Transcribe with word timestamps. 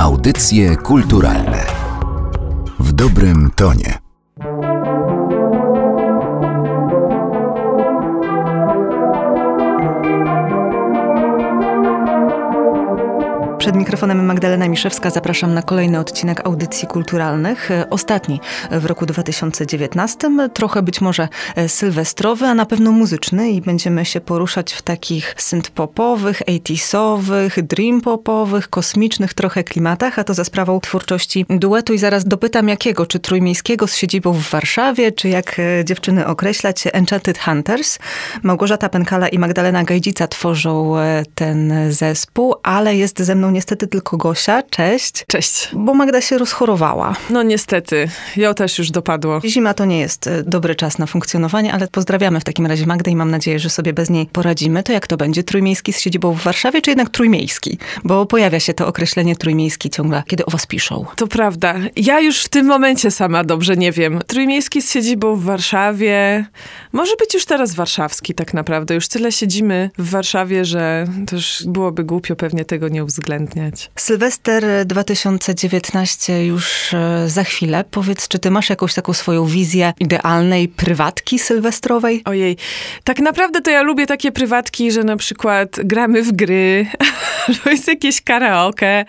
Audycje 0.00 0.76
kulturalne 0.76 1.66
w 2.78 2.92
dobrym 2.92 3.50
tonie. 3.56 3.98
Przed 13.58 13.76
mikrofonem 13.90 14.24
Magdalena 14.26 14.68
Miszewska. 14.68 15.10
Zapraszam 15.10 15.54
na 15.54 15.62
kolejny 15.62 15.98
odcinek 15.98 16.46
audycji 16.46 16.88
kulturalnych. 16.88 17.68
Ostatni 17.90 18.40
w 18.70 18.86
roku 18.86 19.06
2019, 19.06 20.30
trochę 20.54 20.82
być 20.82 21.00
może 21.00 21.28
sylwestrowy, 21.68 22.46
a 22.46 22.54
na 22.54 22.66
pewno 22.66 22.92
muzyczny. 22.92 23.50
I 23.50 23.60
będziemy 23.60 24.04
się 24.04 24.20
poruszać 24.20 24.72
w 24.72 24.82
takich 24.82 25.34
synth-popowych, 25.38 26.42
80sowych, 26.48 27.62
dream-popowych, 27.62 28.68
kosmicznych 28.68 29.34
trochę 29.34 29.64
klimatach, 29.64 30.18
a 30.18 30.24
to 30.24 30.34
za 30.34 30.44
sprawą 30.44 30.80
twórczości 30.80 31.46
duetu. 31.48 31.92
I 31.92 31.98
zaraz 31.98 32.24
dopytam 32.24 32.68
jakiego, 32.68 33.06
czy 33.06 33.18
trójmiejskiego 33.18 33.86
z 33.86 33.96
siedzibą 33.96 34.32
w 34.32 34.50
Warszawie, 34.50 35.12
czy 35.12 35.28
jak 35.28 35.56
dziewczyny 35.84 36.26
określać, 36.26 36.84
Enchanted 36.92 37.38
Hunters. 37.38 37.98
Małgorzata 38.42 38.88
Pękala 38.88 39.28
i 39.28 39.38
Magdalena 39.38 39.84
Gajdzica 39.84 40.28
tworzą 40.28 40.94
ten 41.34 41.72
zespół, 41.92 42.54
ale 42.62 42.96
jest 42.96 43.18
ze 43.18 43.34
mną 43.34 43.50
niestety 43.50 43.79
tylko 43.86 44.16
Gosia. 44.16 44.62
Cześć. 44.62 45.24
Cześć. 45.26 45.70
Bo 45.72 45.94
Magda 45.94 46.20
się 46.20 46.38
rozchorowała. 46.38 47.16
No 47.30 47.42
niestety, 47.42 48.08
ją 48.36 48.54
też 48.54 48.78
już 48.78 48.90
dopadło. 48.90 49.40
Zima 49.44 49.74
to 49.74 49.84
nie 49.84 50.00
jest 50.00 50.26
e, 50.26 50.42
dobry 50.42 50.74
czas 50.74 50.98
na 50.98 51.06
funkcjonowanie, 51.06 51.72
ale 51.72 51.88
pozdrawiamy 51.88 52.40
w 52.40 52.44
takim 52.44 52.66
razie 52.66 52.86
Magdę 52.86 53.10
i 53.10 53.16
mam 53.16 53.30
nadzieję, 53.30 53.58
że 53.58 53.70
sobie 53.70 53.92
bez 53.92 54.10
niej 54.10 54.26
poradzimy. 54.26 54.82
To 54.82 54.92
jak 54.92 55.06
to 55.06 55.16
będzie? 55.16 55.42
Trójmiejski 55.42 55.92
z 55.92 56.00
siedzibą 56.00 56.32
w 56.32 56.42
Warszawie, 56.42 56.82
czy 56.82 56.90
jednak 56.90 57.08
trójmiejski? 57.08 57.78
Bo 58.04 58.26
pojawia 58.26 58.60
się 58.60 58.74
to 58.74 58.86
określenie 58.86 59.36
trójmiejski 59.36 59.90
ciągle, 59.90 60.22
kiedy 60.26 60.46
o 60.46 60.50
was 60.50 60.66
piszą. 60.66 61.04
To 61.16 61.26
prawda. 61.26 61.74
Ja 61.96 62.20
już 62.20 62.44
w 62.44 62.48
tym 62.48 62.66
momencie 62.66 63.10
sama 63.10 63.44
dobrze 63.44 63.76
nie 63.76 63.92
wiem. 63.92 64.20
Trójmiejski 64.26 64.82
z 64.82 64.92
siedzibą 64.92 65.36
w 65.36 65.44
Warszawie. 65.44 66.46
Może 66.92 67.16
być 67.16 67.34
już 67.34 67.44
teraz 67.44 67.74
warszawski 67.74 68.34
tak 68.34 68.54
naprawdę. 68.54 68.94
Już 68.94 69.08
tyle 69.08 69.32
siedzimy 69.32 69.90
w 69.98 70.10
Warszawie, 70.10 70.64
że 70.64 71.06
też 71.26 71.64
byłoby 71.66 72.04
głupio 72.04 72.36
pewnie 72.36 72.64
tego 72.64 72.88
nie 72.88 73.04
uwzględnić 73.04 73.59
uwzględniać. 73.60 73.90
Sylwester 73.96 74.64
2019 74.86 76.46
już 76.46 76.94
e, 76.94 77.28
za 77.28 77.44
chwilę. 77.44 77.84
Powiedz, 77.90 78.28
czy 78.28 78.38
ty 78.38 78.50
masz 78.50 78.70
jakąś 78.70 78.94
taką 78.94 79.12
swoją 79.12 79.46
wizję 79.46 79.92
idealnej 80.00 80.68
prywatki 80.68 81.38
sylwestrowej? 81.38 82.22
Ojej, 82.24 82.56
tak 83.04 83.18
naprawdę 83.18 83.60
to 83.60 83.70
ja 83.70 83.82
lubię 83.82 84.06
takie 84.06 84.32
prywatki, 84.32 84.92
że 84.92 85.04
na 85.04 85.16
przykład 85.16 85.68
gramy 85.84 86.22
w 86.22 86.32
gry, 86.32 86.86
albo 87.48 87.70
jest 87.70 87.88
jakieś 87.88 88.20
karaoke, 88.20 89.04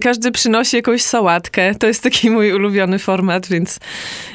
każdy 0.00 0.32
przynosi 0.32 0.76
jakąś 0.76 1.02
sałatkę. 1.02 1.74
To 1.74 1.86
jest 1.86 2.02
taki 2.02 2.30
mój 2.30 2.52
ulubiony 2.52 2.98
format, 2.98 3.48
więc 3.48 3.80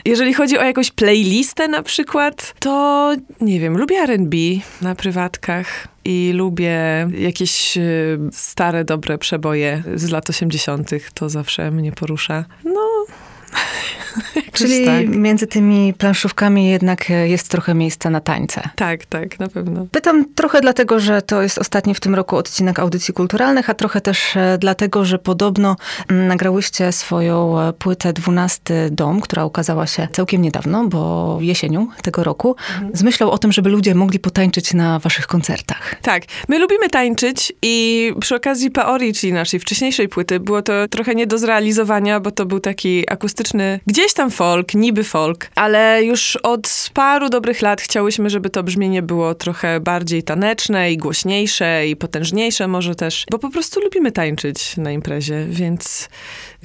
jeżeli 0.06 0.34
chodzi 0.34 0.58
o 0.58 0.64
jakąś 0.64 0.92
playlistę 0.92 1.68
na 1.68 1.84
przykład, 1.84 2.54
to 2.60 3.16
nie 3.42 3.60
wiem, 3.60 3.78
lubię 3.78 3.98
R&B 3.98 4.38
na 4.82 4.96
prywatkach 4.96 5.88
i 6.08 6.32
lubię 6.34 7.08
jakieś 7.18 7.78
y, 7.78 8.20
stare, 8.32 8.86
dobre 8.86 9.18
przeboje 9.18 9.84
z 9.96 10.10
lat 10.10 10.30
80. 10.30 10.92
To 11.14 11.30
zawsze 11.30 11.72
mnie 11.72 11.92
porusza. 11.92 12.46
No. 12.64 13.06
Czyli 14.54 14.86
tak. 14.86 15.08
między 15.10 15.48
tymi 15.48 15.94
planszówkami 15.94 16.70
jednak 16.70 17.10
jest 17.10 17.50
trochę 17.50 17.74
miejsca 17.74 18.10
na 18.10 18.22
tańce. 18.22 18.70
Tak, 18.76 19.06
tak, 19.06 19.40
na 19.40 19.48
pewno. 19.48 19.86
Pytam 19.92 20.26
trochę 20.36 20.62
dlatego, 20.62 21.00
że 21.00 21.22
to 21.22 21.42
jest 21.42 21.58
ostatni 21.58 21.96
w 21.96 22.00
tym 22.00 22.16
roku 22.16 22.36
odcinek 22.36 22.80
audycji 22.80 23.14
kulturalnych, 23.14 23.70
a 23.70 23.74
trochę 23.74 24.02
też 24.02 24.38
e, 24.38 24.58
dlatego, 24.60 25.06
że 25.06 25.20
podobno 25.20 25.76
mm, 26.10 26.28
nagrałyście 26.28 26.92
swoją 26.92 27.60
e, 27.60 27.74
płytę 27.74 28.14
12 28.14 28.90
Dom, 28.92 29.22
która 29.22 29.46
ukazała 29.46 29.88
się 29.88 30.08
całkiem 30.12 30.42
niedawno, 30.42 30.88
bo 30.88 31.38
jesienią 31.42 31.88
tego 32.02 32.24
roku, 32.24 32.56
mhm. 32.74 32.92
z 32.94 33.04
myślą 33.04 33.32
o 33.32 33.38
tym, 33.38 33.52
żeby 33.52 33.70
ludzie 33.70 33.96
mogli 33.96 34.20
potańczyć 34.20 34.74
na 34.74 35.00
waszych 35.00 35.28
koncertach. 35.28 35.96
Tak, 36.02 36.24
my 36.48 36.60
lubimy 36.60 36.90
tańczyć 36.90 37.54
i 37.62 38.14
przy 38.20 38.36
okazji 38.36 38.72
Paori, 38.72 39.14
czyli 39.14 39.34
naszej 39.34 39.60
wcześniejszej 39.60 40.08
płyty, 40.08 40.40
było 40.40 40.62
to 40.62 40.74
trochę 40.88 41.16
nie 41.16 41.28
do 41.28 41.38
zrealizowania, 41.38 42.20
bo 42.20 42.32
to 42.32 42.46
był 42.46 42.60
taki 42.60 43.12
akustyczny, 43.12 43.80
gdzieś 43.88 44.14
tam 44.14 44.27
folk, 44.30 44.74
niby 44.74 45.04
folk, 45.04 45.50
ale 45.56 46.04
już 46.04 46.36
od 46.36 46.90
paru 46.94 47.30
dobrych 47.30 47.62
lat 47.62 47.82
chciałyśmy, 47.82 48.30
żeby 48.30 48.50
to 48.50 48.64
brzmienie 48.64 49.02
było 49.02 49.36
trochę 49.36 49.80
bardziej 49.80 50.24
taneczne 50.24 50.92
i 50.92 50.98
głośniejsze 50.98 51.88
i 51.88 51.96
potężniejsze 51.96 52.68
może 52.68 52.96
też, 52.96 53.26
bo 53.32 53.40
po 53.40 53.50
prostu 53.50 53.80
lubimy 53.80 54.12
tańczyć 54.12 54.78
na 54.78 54.92
imprezie, 54.92 55.46
więc 55.50 56.10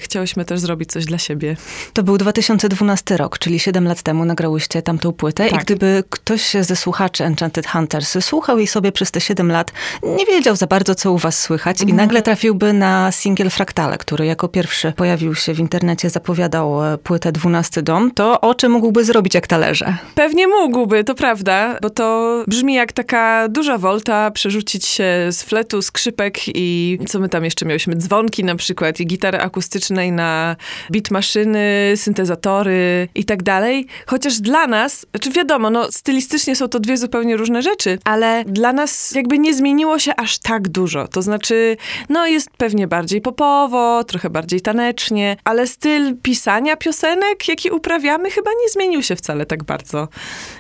chciałyśmy 0.03 0.45
też 0.45 0.61
zrobić 0.61 0.91
coś 0.91 1.05
dla 1.05 1.19
siebie. 1.19 1.57
To 1.93 2.03
był 2.03 2.19
2012 2.19 3.17
rok, 3.17 3.39
czyli 3.39 3.59
7 3.59 3.89
lat 3.89 4.03
temu 4.03 4.25
nagrałyście 4.25 4.83
tamtą 4.83 5.13
płytę 5.13 5.49
tak. 5.49 5.63
i 5.63 5.65
gdyby 5.65 6.05
ktoś 6.11 6.57
ze 6.61 6.77
słuchaczy 6.77 7.25
Enchanted 7.25 7.67
Hunters 7.67 8.17
słuchał 8.21 8.59
jej 8.59 8.67
sobie 8.67 8.93
przez 8.93 9.11
te 9.11 9.21
7 9.21 9.53
lat, 9.53 9.73
nie 10.03 10.27
wiedział 10.27 10.57
za 10.57 10.67
bardzo, 10.67 10.95
co 10.95 11.13
u 11.13 11.19
was 11.19 11.41
słychać 11.41 11.81
mhm. 11.81 11.91
i 11.91 11.93
nagle 11.93 12.23
trafiłby 12.23 12.73
na 12.73 13.13
singiel 13.13 13.51
Fraktale, 13.51 13.99
który 13.99 14.27
jako 14.27 14.49
pierwszy 14.49 14.93
pojawił 14.97 15.35
się 15.35 15.55
w 15.55 15.59
internecie, 15.59 16.11
zapowiadał 16.11 16.85
e, 16.85 16.99
płytę 16.99 17.33
12 17.33 17.83
Dom, 17.83 18.11
to 18.11 18.41
o 18.41 18.55
czym 18.55 18.73
mógłby 18.73 19.05
zrobić 19.05 19.35
jak 19.35 19.47
talerze? 19.47 19.97
Pewnie 20.15 20.49
mógłby, 20.49 21.05
to 21.05 21.15
prawda, 21.15 21.79
bo 21.83 21.91
to 21.91 22.37
brzmi 22.47 22.75
jak 22.75 22.93
taka 22.93 23.49
duża 23.49 23.79
wolta, 23.79 24.31
przerzucić 24.31 24.87
się 24.87 25.05
z 25.31 25.43
fletu, 25.43 25.83
skrzypek 25.83 26.37
i 26.47 26.99
co 27.09 27.21
my 27.21 27.29
tam 27.29 27.45
jeszcze 27.45 27.67
miałyśmy? 27.67 27.97
Dzwonki 27.97 28.45
na 28.45 28.57
przykład 28.57 29.01
i 29.01 29.07
gitary 29.07 29.41
na 29.93 30.57
bit 30.91 31.11
maszyny, 31.11 31.93
syntezatory 31.97 33.09
i 33.15 33.25
tak 33.25 33.43
dalej. 33.43 33.87
Chociaż 34.07 34.41
dla 34.41 34.67
nas, 34.67 35.07
znaczy 35.11 35.31
wiadomo, 35.31 35.71
no 35.71 35.93
stylistycznie 35.93 36.57
są 36.57 36.69
to 36.69 36.81
dwie 36.81 36.97
zupełnie 36.97 37.37
różne 37.37 37.63
rzeczy, 37.63 37.99
ale 38.05 38.45
dla 38.47 38.73
nas 38.73 39.13
jakby 39.15 39.39
nie 39.39 39.55
zmieniło 39.55 39.99
się 39.99 40.17
aż 40.17 40.39
tak 40.39 40.69
dużo. 40.69 41.09
To 41.09 41.23
znaczy, 41.23 41.77
no 42.09 42.27
jest 42.27 42.51
pewnie 42.57 42.87
bardziej 42.87 43.21
popowo, 43.21 44.05
trochę 44.05 44.31
bardziej 44.31 44.61
tanecznie, 44.61 45.37
ale 45.45 45.67
styl 45.67 46.17
pisania 46.23 46.77
piosenek, 46.77 47.49
jaki 47.49 47.71
uprawiamy, 47.71 48.31
chyba 48.31 48.51
nie 48.63 48.69
zmienił 48.69 49.03
się 49.03 49.17
wcale 49.17 49.47
tak 49.47 49.65
bardzo. 49.65 50.09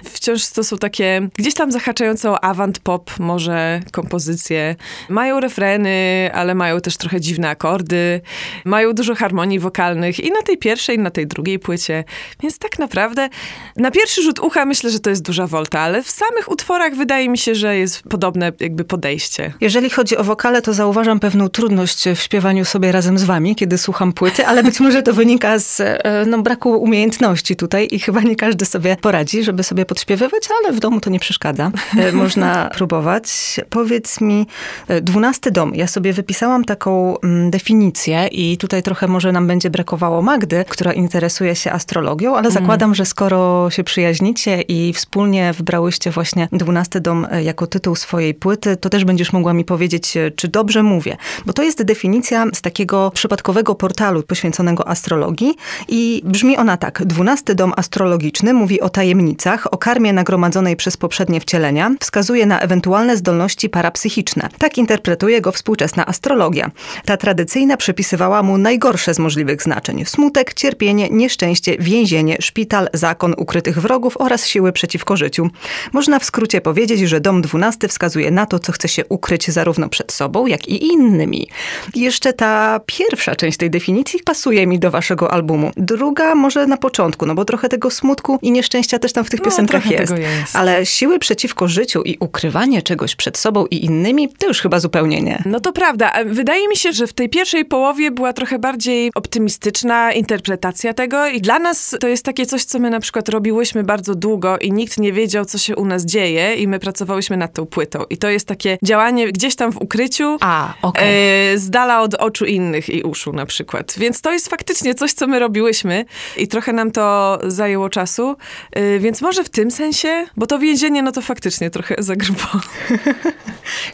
Wciąż 0.05 0.49
to 0.49 0.65
są 0.65 0.79
takie 0.79 1.29
gdzieś 1.39 1.55
tam 1.55 1.73
zahaczające 1.73 2.31
o 2.31 2.45
avant 2.45 2.79
pop 2.79 3.11
może 3.19 3.81
kompozycje. 3.93 4.77
Mają 5.09 5.41
refreny, 5.41 6.31
ale 6.35 6.55
mają 6.55 6.81
też 6.81 6.97
trochę 6.97 7.21
dziwne 7.21 7.51
akordy. 7.51 8.21
Mają 8.65 8.93
dużo 8.93 9.12
harmonii 9.15 9.59
wokalnych 9.59 10.21
i 10.21 10.31
na 10.31 10.43
tej 10.43 10.59
pierwszej, 10.59 10.97
i 10.97 10.99
na 10.99 11.11
tej 11.11 11.27
drugiej 11.27 11.59
płycie. 11.59 12.05
Więc 12.43 12.59
tak 12.59 12.79
naprawdę 12.79 13.29
na 13.77 13.91
pierwszy 13.91 14.23
rzut 14.23 14.39
ucha 14.39 14.65
myślę, 14.65 14.91
że 14.91 15.01
to 15.01 15.11
jest 15.11 15.23
duża 15.23 15.47
wolta, 15.47 15.81
ale 15.81 16.03
w 16.03 16.11
samych 16.11 16.51
utworach 16.51 16.95
wydaje 16.95 17.29
mi 17.29 17.39
się, 17.39 17.55
że 17.55 17.77
jest 17.77 18.03
podobne 18.03 18.53
jakby 18.61 18.85
podejście. 18.85 19.53
Jeżeli 19.61 19.91
chodzi 19.91 20.17
o 20.17 20.25
wokale, 20.25 20.63
to 20.63 20.75
zauważam 20.75 21.21
pewną 21.21 21.49
trudność 21.49 22.05
w 22.17 22.19
śpiewaniu 22.19 22.65
sobie 22.65 22.93
razem 22.93 23.19
z 23.19 23.25
wami, 23.25 23.57
kiedy 23.57 23.79
słucham 23.79 24.13
płyty, 24.13 24.47
ale 24.47 24.63
być 24.63 24.81
może 24.81 25.03
to 25.03 25.13
wynika 25.13 25.59
z 25.59 25.81
e, 25.81 26.25
no, 26.27 26.43
braku 26.43 26.71
umiejętności 26.71 27.57
tutaj 27.57 27.89
i 27.91 27.99
chyba 27.99 28.21
nie 28.21 28.37
każdy 28.37 28.65
sobie 28.65 28.97
poradzi, 29.01 29.45
żeby 29.45 29.63
sobie 29.63 29.85
podśpiewywać, 29.85 30.49
ale 30.61 30.73
w 30.73 30.81
domu 30.81 31.01
to 31.01 31.11
nie 31.11 31.21
przeszkadza. 31.21 31.71
E, 31.97 32.13
można 32.13 32.69
próbować. 32.77 33.61
Powiedz 33.71 34.21
mi, 34.21 34.47
e, 34.89 35.01
dwunasty 35.01 35.51
dom. 35.51 35.75
Ja 35.75 35.87
sobie 35.87 36.13
wypisałam 36.13 36.65
taką 36.65 37.21
mm, 37.21 37.51
definicję 37.51 38.27
i 38.27 38.59
tutaj 38.59 38.83
trochę 38.83 39.02
może 39.09 39.33
nam 39.33 39.47
będzie 39.47 39.71
brakowało 39.71 40.23
Magdy, 40.23 40.65
która 40.69 40.93
interesuje 40.93 41.57
się 41.57 41.73
astrologią, 41.73 42.31
ale 42.31 42.49
mm. 42.49 42.53
zakładam, 42.53 42.95
że 42.95 43.07
skoro 43.07 43.71
się 43.71 43.85
przyjaźnicie 43.85 44.61
i 44.61 44.93
wspólnie 44.93 45.53
wybrałyście 45.53 46.11
właśnie 46.11 46.49
dwunasty 46.53 47.01
dom 47.01 47.27
e, 47.31 47.43
jako 47.43 47.67
tytuł 47.67 47.97
swojej 47.97 48.35
płyty, 48.35 48.77
to 48.77 48.89
też 48.89 49.05
będziesz 49.05 49.33
mogła 49.33 49.53
mi 49.53 49.65
powiedzieć, 49.65 50.15
czy 50.37 50.49
dobrze 50.49 50.83
mówię. 50.83 51.17
Bo 51.47 51.53
to 51.53 51.63
jest 51.63 51.83
definicja 51.83 52.47
z 52.55 52.63
takiego 52.63 53.11
przypadkowego 53.15 53.75
portalu 53.75 54.23
poświęconego 54.23 54.89
astrologii 54.89 55.55
i 55.89 56.23
brzmi 56.25 56.57
ona 56.57 56.77
tak. 56.77 57.07
Dwunasty 57.07 57.55
dom 57.55 57.73
astrologiczny 57.77 58.55
mówi 58.55 58.81
o 58.81 58.89
tajemnicach, 58.89 59.73
o 59.73 59.79
karmie 59.79 60.13
nagromadzonej 60.13 60.77
przez 60.77 60.97
poprzednie 60.97 61.41
wcielenia, 61.41 61.95
wskazuje 62.01 62.47
na 62.47 62.61
ewentualne 62.61 63.17
zdolności 63.17 63.69
parapsychiczne. 63.69 64.49
Tak 64.59 64.79
interpretuje 64.79 65.41
go 65.41 65.53
współczesna 65.53 66.07
astrologia. 66.07 66.71
Ta 67.05 67.17
tradycyjna 67.17 67.77
przypisywała 67.77 68.43
mu 68.43 68.59
najgorsze 68.59 68.92
z 68.99 69.19
możliwych 69.19 69.63
znaczeń. 69.63 70.05
Smutek, 70.05 70.55
cierpienie, 70.55 71.09
nieszczęście, 71.11 71.77
więzienie, 71.79 72.37
szpital, 72.41 72.89
zakon 72.93 73.35
ukrytych 73.37 73.79
wrogów 73.81 74.17
oraz 74.21 74.47
siły 74.47 74.73
przeciwko 74.73 75.17
życiu. 75.17 75.51
Można 75.93 76.19
w 76.19 76.25
skrócie 76.25 76.61
powiedzieć, 76.61 77.01
że 77.01 77.21
dom 77.21 77.43
dwunasty 77.43 77.89
wskazuje 77.89 78.31
na 78.31 78.47
to, 78.47 78.59
co 78.59 78.73
chce 78.73 78.89
się 78.89 79.05
ukryć 79.09 79.51
zarówno 79.51 79.89
przed 79.89 80.13
sobą, 80.13 80.47
jak 80.47 80.69
i 80.69 80.87
innymi. 80.87 81.49
Jeszcze 81.95 82.33
ta 82.33 82.81
pierwsza 82.87 83.37
część 83.37 83.59
tej 83.59 83.71
definicji 83.71 84.21
pasuje 84.25 84.67
mi 84.67 84.79
do 84.79 84.91
waszego 84.91 85.33
albumu. 85.33 85.71
Druga 85.77 86.35
może 86.35 86.67
na 86.67 86.77
początku, 86.77 87.27
no 87.27 87.35
bo 87.35 87.45
trochę 87.45 87.69
tego 87.69 87.91
smutku 87.91 88.39
i 88.43 88.51
nieszczęścia 88.53 88.99
też 88.99 89.13
tam 89.13 89.25
w 89.25 89.31
tych 89.31 89.41
No, 89.41 89.45
piosenkach 89.45 89.91
jest. 89.91 90.19
jest. 90.19 90.57
Ale 90.57 90.87
siły 90.87 91.19
przeciwko 91.19 91.69
życiu 91.69 92.03
i 92.03 92.17
ukrywanie 92.21 92.83
czegoś 92.83 93.17
przed 93.17 93.39
sobą 93.39 93.67
i 93.67 93.85
innymi, 93.85 94.29
to 94.39 94.47
już 94.47 94.61
chyba 94.61 94.81
zupełnie 94.81 95.21
nie. 95.23 95.43
No 95.47 95.61
to 95.61 95.73
prawda. 95.73 96.13
Wydaje 96.27 96.69
mi 96.69 96.77
się, 96.77 96.93
że 96.93 97.07
w 97.07 97.13
tej 97.13 97.29
pierwszej 97.29 97.65
połowie 97.65 98.11
była 98.11 98.33
trochę 98.33 98.59
bardziej 98.59 98.82
optymistyczna 99.15 100.13
interpretacja 100.13 100.95
tego 100.95 101.27
i 101.27 101.41
dla 101.41 101.59
nas 101.59 101.97
to 102.01 102.09
jest 102.09 102.25
takie 102.25 102.47
coś, 102.47 102.65
co 102.65 102.79
my 102.79 102.91
na 102.91 103.01
przykład 103.01 103.29
robiłyśmy 103.29 103.85
bardzo 103.85 104.15
długo 104.15 104.59
i 104.59 104.73
nikt 104.73 104.99
nie 104.99 105.13
wiedział, 105.13 105.45
co 105.45 105.59
się 105.59 105.77
u 105.77 105.85
nas 105.85 106.05
dzieje 106.05 106.55
i 106.55 106.69
my 106.69 106.79
pracowałyśmy 106.79 107.37
nad 107.37 107.53
tą 107.53 107.67
płytą. 107.67 108.05
I 108.11 108.19
to 108.19 108.29
jest 108.29 108.49
takie 108.49 108.79
działanie 108.83 109.33
gdzieś 109.33 109.57
tam 109.57 109.73
w 109.73 109.77
ukryciu, 109.77 110.37
A, 110.41 110.75
okej. 110.83 111.55
e, 111.55 111.59
z 111.59 111.71
dala 111.71 112.03
od 112.03 112.15
oczu 112.15 112.45
innych 112.45 112.89
i 112.89 113.03
uszu 113.03 113.33
na 113.33 113.47
przykład. 113.47 113.95
Więc 113.99 114.21
to 114.21 114.33
jest 114.33 114.49
faktycznie 114.49 114.95
coś, 114.95 115.13
co 115.13 115.27
my 115.27 115.39
robiłyśmy 115.39 116.05
i 116.37 116.49
trochę 116.49 116.73
nam 116.73 116.91
to 116.91 117.39
zajęło 117.47 117.89
czasu. 117.89 118.37
E, 118.73 118.99
więc 118.99 119.21
może 119.21 119.45
w 119.45 119.49
tym 119.49 119.71
sensie, 119.71 120.27
bo 120.37 120.47
to 120.47 120.59
więzienie, 120.59 121.03
no 121.03 121.13
to 121.13 121.23
faktycznie 121.23 121.71
trochę 121.71 121.95
za 121.99 122.17
grubo. 122.17 122.43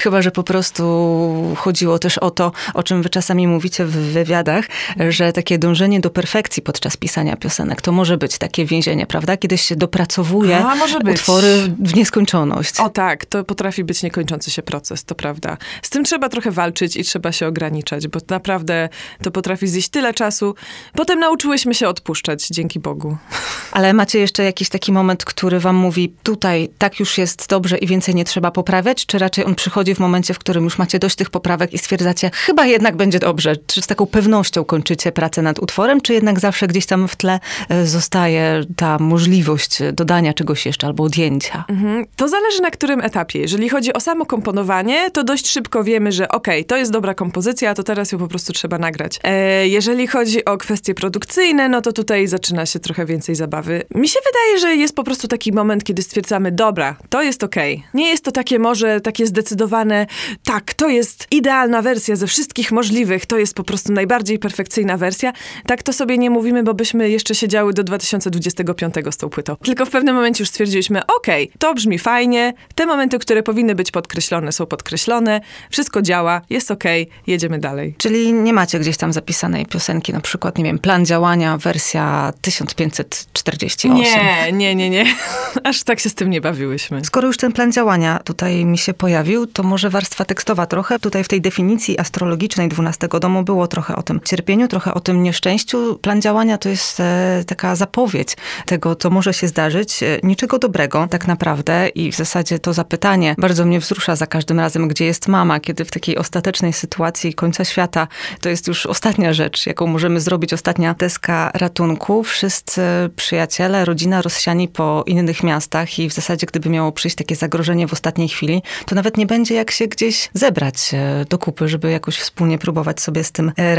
Chyba, 0.01 0.23
że 0.23 0.31
po 0.31 0.43
prostu 0.43 1.55
chodziło 1.57 1.99
też 1.99 2.19
o 2.19 2.31
to, 2.31 2.53
o 2.75 2.83
czym 2.83 3.03
wy 3.03 3.09
czasami 3.09 3.47
mówicie 3.47 3.85
w 3.85 3.91
wywiadach, 3.91 4.65
że 5.09 5.33
takie 5.33 5.59
dążenie 5.59 6.01
do 6.01 6.11
perfekcji 6.11 6.63
podczas 6.63 6.97
pisania 6.97 7.37
piosenek 7.37 7.83
to 7.83 7.93
może 7.93 8.19
być 8.19 8.39
takie 8.39 8.65
więzienie, 8.65 9.07
prawda? 9.07 9.37
Kiedy 9.37 9.59
się 9.59 9.77
dopracowuje 9.77 10.57
A, 10.57 10.77
utwory 11.13 11.75
w 11.79 11.95
nieskończoność. 11.95 12.81
O 12.81 12.89
tak, 12.89 13.25
to 13.25 13.45
potrafi 13.45 13.85
być 13.85 14.03
niekończący 14.03 14.51
się 14.51 14.63
proces, 14.63 15.05
to 15.05 15.15
prawda. 15.15 15.57
Z 15.83 15.91
tym 15.91 16.05
trzeba 16.05 16.29
trochę 16.29 16.51
walczyć 16.51 16.97
i 16.97 17.05
trzeba 17.05 17.33
się 17.33 17.47
ograniczać, 17.47 18.09
bo 18.09 18.21
naprawdę 18.29 18.89
to 19.23 19.31
potrafi 19.31 19.69
zjeść 19.69 19.89
tyle 19.89 20.15
czasu. 20.15 20.55
Potem 20.95 21.21
nauczyłyśmy 21.21 21.75
się 21.75 21.89
odpuszczać, 21.89 22.49
dzięki 22.49 22.81
Bogu. 22.81 23.17
Ale 23.73 23.93
macie 23.93 24.19
jeszcze 24.19 24.45
jakiś 24.45 24.69
taki 24.69 24.93
moment, 24.93 25.25
który 25.25 25.61
wam 25.61 25.77
mówi, 25.77 26.13
tutaj 26.23 26.69
tak 26.79 27.01
już 27.01 27.19
jest 27.19 27.49
dobrze 27.49 27.79
i 27.79 27.87
więcej 27.87 28.15
nie 28.15 28.25
trzeba 28.25 28.51
poprawiać, 28.51 29.07
czy 29.07 29.19
raczej 29.19 29.45
on 29.45 29.55
przychodzi 29.55 29.95
w 29.95 29.99
momencie, 29.99 30.35
w 30.35 30.39
którym 30.39 30.65
już 30.65 30.79
macie 30.79 30.99
dość 30.99 31.17
tych 31.17 31.31
poprawek 31.31 31.73
i 31.73 31.79
stwierdzacie, 31.79 32.31
chyba 32.35 32.67
jednak 32.67 32.97
będzie 32.97 33.19
dobrze? 33.19 33.57
Czy 33.67 33.83
z 33.83 33.87
taką 33.87 34.07
pewnością 34.07 34.65
kończycie 34.69 35.13
pracę 35.13 35.43
nad 35.43 35.59
utworem, 35.59 36.01
czy 36.01 36.15
jednak 36.15 36.41
zawsze 36.41 36.67
gdzieś 36.67 36.87
tam 36.87 37.09
w 37.09 37.17
tle 37.17 37.41
e, 37.69 37.87
zostaje 37.87 38.65
ta 38.77 38.99
możliwość 38.99 39.79
dodania 39.93 40.35
czegoś 40.35 40.67
jeszcze 40.67 40.87
albo 40.87 41.05
odjęcia? 41.05 41.65
Mhm. 41.69 42.07
To 42.17 42.29
zależy 42.29 42.63
na 42.63 42.71
którym 42.71 43.01
etapie. 43.01 43.39
Jeżeli 43.41 43.69
chodzi 43.69 43.93
o 43.93 44.01
samo 44.01 44.27
komponowanie, 44.27 45.11
to 45.11 45.25
dość 45.25 45.49
szybko 45.49 45.85
wiemy, 45.85 46.13
że 46.13 46.29
okej, 46.29 46.65
to 46.65 46.77
jest 46.77 46.93
dobra 46.93 47.15
kompozycja, 47.15 47.75
to 47.75 47.83
teraz 47.83 48.13
ją 48.13 48.19
po 48.19 48.29
prostu 48.29 48.53
trzeba 48.53 48.79
nagrać. 48.79 49.21
E, 49.25 49.69
jeżeli 49.69 50.07
chodzi 50.07 50.45
o 50.45 50.59
kwestie 50.59 50.95
produkcyjne, 50.95 51.69
no 51.69 51.81
to 51.81 51.93
tutaj 51.93 52.27
zaczyna 52.27 52.67
się 52.67 52.79
trochę 52.79 53.07
więcej 53.07 53.35
zabawy. 53.35 53.83
Mi 53.95 54.09
się 54.09 54.21
wydaje, 54.27 54.59
że 54.59 54.77
jest 54.77 54.95
po 54.95 55.05
prostu 55.05 55.29
taki 55.29 55.53
moment, 55.53 55.85
kiedy 55.85 56.03
stwierdzamy, 56.03 56.53
dobra, 56.53 56.97
to 57.09 57.23
jest 57.23 57.45
okej. 57.45 57.83
Nie 57.95 58.09
jest 58.09 58.25
to 58.25 58.33
takie 58.33 58.59
może 58.59 59.01
takie 59.01 59.27
zdecydowane, 59.27 60.07
tak, 60.45 60.75
to 60.75 60.89
jest 60.89 61.27
idealna 61.31 61.83
wersja 61.83 62.17
ze 62.17 62.27
wszystkich 62.27 62.73
możliwych, 62.73 63.27
to 63.27 63.39
jest 63.39 63.55
po 63.55 63.65
prostu 63.65 63.93
najbardziej 63.93 64.39
perfekcyjna 64.39 64.58
wersja. 64.99 65.33
Tak 65.67 65.83
to 65.83 65.93
sobie 65.93 66.19
nie 66.19 66.31
mówimy, 66.31 66.63
bo 66.63 66.75
byśmy 66.75 67.11
jeszcze 67.11 67.35
siedziały 67.35 67.73
do 67.73 67.85
2025 67.85 68.95
z 69.11 69.17
tą 69.17 69.29
płytą. 69.29 69.57
Tylko 69.57 69.87
w 69.87 69.91
pewnym 69.91 70.15
momencie 70.15 70.43
już 70.43 70.49
stwierdziliśmy, 70.49 71.01
okej, 71.17 71.51
to 71.59 71.75
brzmi 71.75 71.99
fajnie, 71.99 72.55
te 72.75 72.87
momenty, 72.87 73.19
które 73.19 73.43
powinny 73.43 73.75
być 73.75 73.91
podkreślone, 73.91 74.53
są 74.53 74.67
podkreślone, 74.67 75.41
wszystko 75.71 76.03
działa, 76.03 76.41
jest 76.51 76.71
okej, 76.71 77.09
jedziemy 77.27 77.59
dalej. 77.59 77.95
Czyli 77.99 78.33
nie 78.33 78.53
macie 78.53 78.79
gdzieś 78.79 78.97
tam 78.97 79.13
zapisanej 79.13 79.67
piosenki, 79.67 80.13
na 80.13 80.21
przykład, 80.21 80.59
nie 80.59 80.65
wiem, 80.65 80.79
plan 80.79 81.07
działania, 81.07 81.59
wersja 81.59 82.33
1548. 82.41 83.95
Nie, 83.95 84.53
nie, 84.53 84.75
nie, 84.75 84.91
nie. 84.91 85.05
Aż 85.65 85.83
tak 85.83 86.01
się 86.01 86.09
z 86.09 86.15
tym 86.15 86.31
nie 86.31 86.41
bawiłyśmy. 86.41 87.05
Skoro 87.05 87.27
już 87.27 87.37
ten 87.37 87.53
plan 87.53 87.73
działania 87.73 88.19
tutaj 88.25 88.65
mi 88.65 88.79
się 88.79 88.95
pojawił, 88.95 89.47
to 89.47 89.63
może 89.63 89.91
warstwa 89.91 90.25
tekstowa 90.25 90.67
trochę. 90.67 90.99
Tutaj 90.99 91.25
w 91.25 91.29
tej 91.29 91.41
definicji 91.41 91.99
astrologicznej 91.99 92.69
12 92.69 93.09
domu 93.21 93.43
było 93.43 93.67
trochę 93.67 93.97
o 93.97 94.03
tym 94.03 94.21
cierpieniu, 94.25 94.48
trochę 94.69 94.95
o 94.95 95.01
tym 95.01 95.23
nieszczęściu. 95.23 95.99
Plan 96.03 96.23
działania 96.23 96.59
to 96.59 96.69
jest 96.69 97.01
e, 97.01 97.45
taka 97.47 97.77
zapowiedź 97.77 98.37
tego, 98.67 98.97
co 98.97 99.11
może 99.11 99.35
się 99.35 99.49
zdarzyć. 99.49 100.03
E, 100.03 100.19
niczego 100.23 100.59
dobrego 100.59 101.09
tak 101.11 101.27
naprawdę 101.27 101.89
i 101.89 102.13
w 102.13 102.17
zasadzie 102.17 102.59
to 102.59 102.73
zapytanie 102.73 103.35
bardzo 103.39 103.65
mnie 103.65 103.81
wzrusza 103.81 104.17
za 104.17 104.27
każdym 104.27 104.61
razem, 104.61 104.89
gdzie 104.89 105.05
jest 105.05 105.29
mama, 105.29 105.61
kiedy 105.61 105.85
w 105.85 105.91
takiej 105.91 106.19
ostatecznej 106.19 106.73
sytuacji 106.73 107.35
końca 107.35 107.65
świata 107.65 108.09
to 108.41 108.49
jest 108.49 108.69
już 108.69 108.87
ostatnia 108.87 109.33
rzecz, 109.33 109.67
jaką 109.67 109.87
możemy 109.87 110.21
zrobić, 110.21 110.53
ostatnia 110.53 110.95
deska 110.95 111.51
ratunku. 111.55 112.23
Wszyscy 112.23 112.83
przyjaciele, 113.17 113.85
rodzina 113.85 114.23
rozsiani 114.23 114.69
po 114.69 115.05
innych 115.07 115.43
miastach 115.43 115.99
i 115.99 116.09
w 116.09 116.13
zasadzie 116.13 116.47
gdyby 116.47 116.71
miało 116.71 116.93
przyjść 116.93 117.17
takie 117.17 117.37
zagrożenie 117.37 117.89
w 117.89 117.93
ostatniej 117.93 118.29
chwili, 118.29 118.63
to 118.87 118.95
nawet 118.95 119.17
nie 119.17 119.27
będzie 119.27 119.55
jak 119.55 119.71
się 119.71 119.87
gdzieś 119.87 120.31
zebrać 120.35 120.75
e, 120.93 121.25
do 121.29 121.39
kupy, 121.39 121.69
żeby 121.69 121.91
jakoś 121.91 122.19
wspólnie 122.19 122.59
próbować 122.59 123.01
sobie 123.01 123.25
z 123.25 123.33
tym 123.33 123.53
e, 123.57 123.75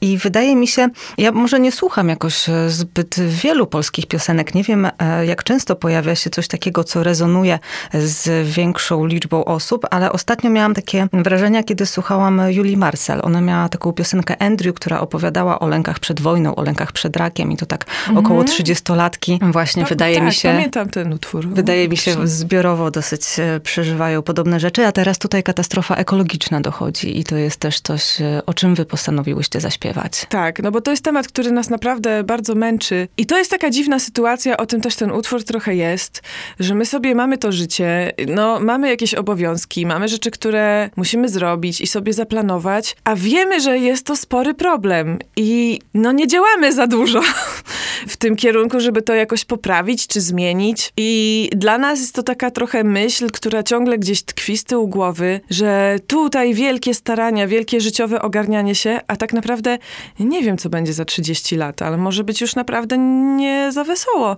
I 0.00 0.18
wydaje 0.18 0.56
mi 0.56 0.66
się, 0.66 0.88
ja 1.18 1.32
może 1.32 1.60
nie 1.60 1.72
słucham 1.72 2.08
jakoś 2.08 2.48
e, 2.48 2.70
zbyt 2.70 3.16
wielu 3.20 3.66
polskich 3.66 4.06
piosenek. 4.06 4.54
Nie 4.54 4.62
wiem, 4.62 4.88
e, 4.98 5.26
jak 5.26 5.44
często 5.44 5.76
pojawia 5.76 6.14
się 6.14 6.30
coś 6.30 6.48
takiego, 6.48 6.84
co 6.84 7.02
rezonuje 7.02 7.58
z 7.94 8.48
większą 8.48 9.06
liczbą 9.06 9.44
osób, 9.44 9.86
ale 9.90 10.12
ostatnio 10.12 10.50
miałam 10.50 10.74
takie 10.74 11.06
wrażenia, 11.12 11.62
kiedy 11.62 11.86
słuchałam 11.86 12.42
Julii 12.48 12.76
Marcel. 12.76 13.20
Ona 13.22 13.40
miała 13.40 13.68
taką 13.68 13.92
piosenkę 13.92 14.42
Andrew, 14.42 14.74
która 14.74 15.00
opowiadała 15.00 15.58
o 15.58 15.68
lękach 15.68 15.98
przed 15.98 16.20
wojną, 16.20 16.54
o 16.54 16.62
lękach 16.62 16.92
przed 16.92 17.16
rakiem 17.16 17.52
i 17.52 17.56
to 17.56 17.66
tak 17.66 17.86
około 18.16 18.42
30-latki. 18.42 19.52
Właśnie 19.52 19.84
wydaje 19.84 20.16
tak, 20.16 20.24
mi 20.24 20.32
się... 20.32 20.48
pamiętam 20.48 20.88
ten 20.88 21.12
utwór. 21.12 21.48
Wydaje 21.48 21.88
mi 21.88 21.96
się, 21.96 22.28
zbiorowo 22.28 22.90
dosyć 22.90 23.38
e, 23.38 23.60
przeżywają 23.60 24.22
podobne 24.22 24.60
rzeczy, 24.60 24.86
a 24.86 24.92
teraz 24.92 25.18
tutaj 25.18 25.42
katastrofa 25.42 25.94
ekologiczna 25.94 26.60
dochodzi 26.60 27.18
i 27.20 27.24
to 27.24 27.36
jest 27.36 27.56
też 27.56 27.80
coś, 27.80 28.18
o 28.46 28.54
czym 28.54 28.74
wy 28.74 28.84
postanowiłyście 28.84 29.60
zaśpiewać. 29.60 29.73
Tak, 30.28 30.62
no 30.62 30.70
bo 30.70 30.80
to 30.80 30.90
jest 30.90 31.04
temat, 31.04 31.28
który 31.28 31.50
nas 31.50 31.70
naprawdę 31.70 32.24
bardzo 32.24 32.54
męczy. 32.54 33.08
I 33.16 33.26
to 33.26 33.38
jest 33.38 33.50
taka 33.50 33.70
dziwna 33.70 33.98
sytuacja, 33.98 34.56
o 34.56 34.66
tym 34.66 34.80
też 34.80 34.96
ten 34.96 35.12
utwór 35.12 35.44
trochę 35.44 35.74
jest, 35.74 36.22
że 36.60 36.74
my 36.74 36.86
sobie 36.86 37.14
mamy 37.14 37.38
to 37.38 37.52
życie, 37.52 38.12
no 38.28 38.60
mamy 38.60 38.88
jakieś 38.88 39.14
obowiązki, 39.14 39.86
mamy 39.86 40.08
rzeczy, 40.08 40.30
które 40.30 40.90
musimy 40.96 41.28
zrobić 41.28 41.80
i 41.80 41.86
sobie 41.86 42.12
zaplanować, 42.12 42.96
a 43.04 43.16
wiemy, 43.16 43.60
że 43.60 43.78
jest 43.78 44.06
to 44.06 44.16
spory 44.16 44.54
problem 44.54 45.18
i 45.36 45.80
no 45.94 46.12
nie 46.12 46.26
działamy 46.26 46.72
za 46.72 46.86
dużo 46.86 47.20
w 48.08 48.16
tym 48.16 48.36
kierunku, 48.36 48.80
żeby 48.80 49.02
to 49.02 49.14
jakoś 49.14 49.44
poprawić 49.44 50.06
czy 50.06 50.20
zmienić. 50.20 50.92
I 50.96 51.50
dla 51.56 51.78
nas 51.78 52.00
jest 52.00 52.14
to 52.14 52.22
taka 52.22 52.50
trochę 52.50 52.84
myśl, 52.84 53.30
która 53.30 53.62
ciągle 53.62 53.98
gdzieś 53.98 54.22
tkwi 54.22 54.58
z 54.58 54.64
tyłu 54.64 54.88
głowy, 54.88 55.40
że 55.50 55.98
tutaj 56.06 56.54
wielkie 56.54 56.94
starania, 56.94 57.46
wielkie 57.46 57.80
życiowe 57.80 58.22
ogarnianie 58.22 58.74
się, 58.74 59.00
a 59.06 59.16
tak 59.16 59.32
naprawdę 59.32 59.63
nie 60.20 60.42
wiem, 60.42 60.58
co 60.58 60.68
będzie 60.68 60.92
za 60.92 61.04
30 61.04 61.56
lat, 61.56 61.82
ale 61.82 61.96
może 61.96 62.24
być 62.24 62.40
już 62.40 62.54
naprawdę 62.54 62.98
nie 63.36 63.72
za 63.72 63.84
wesoło. 63.84 64.36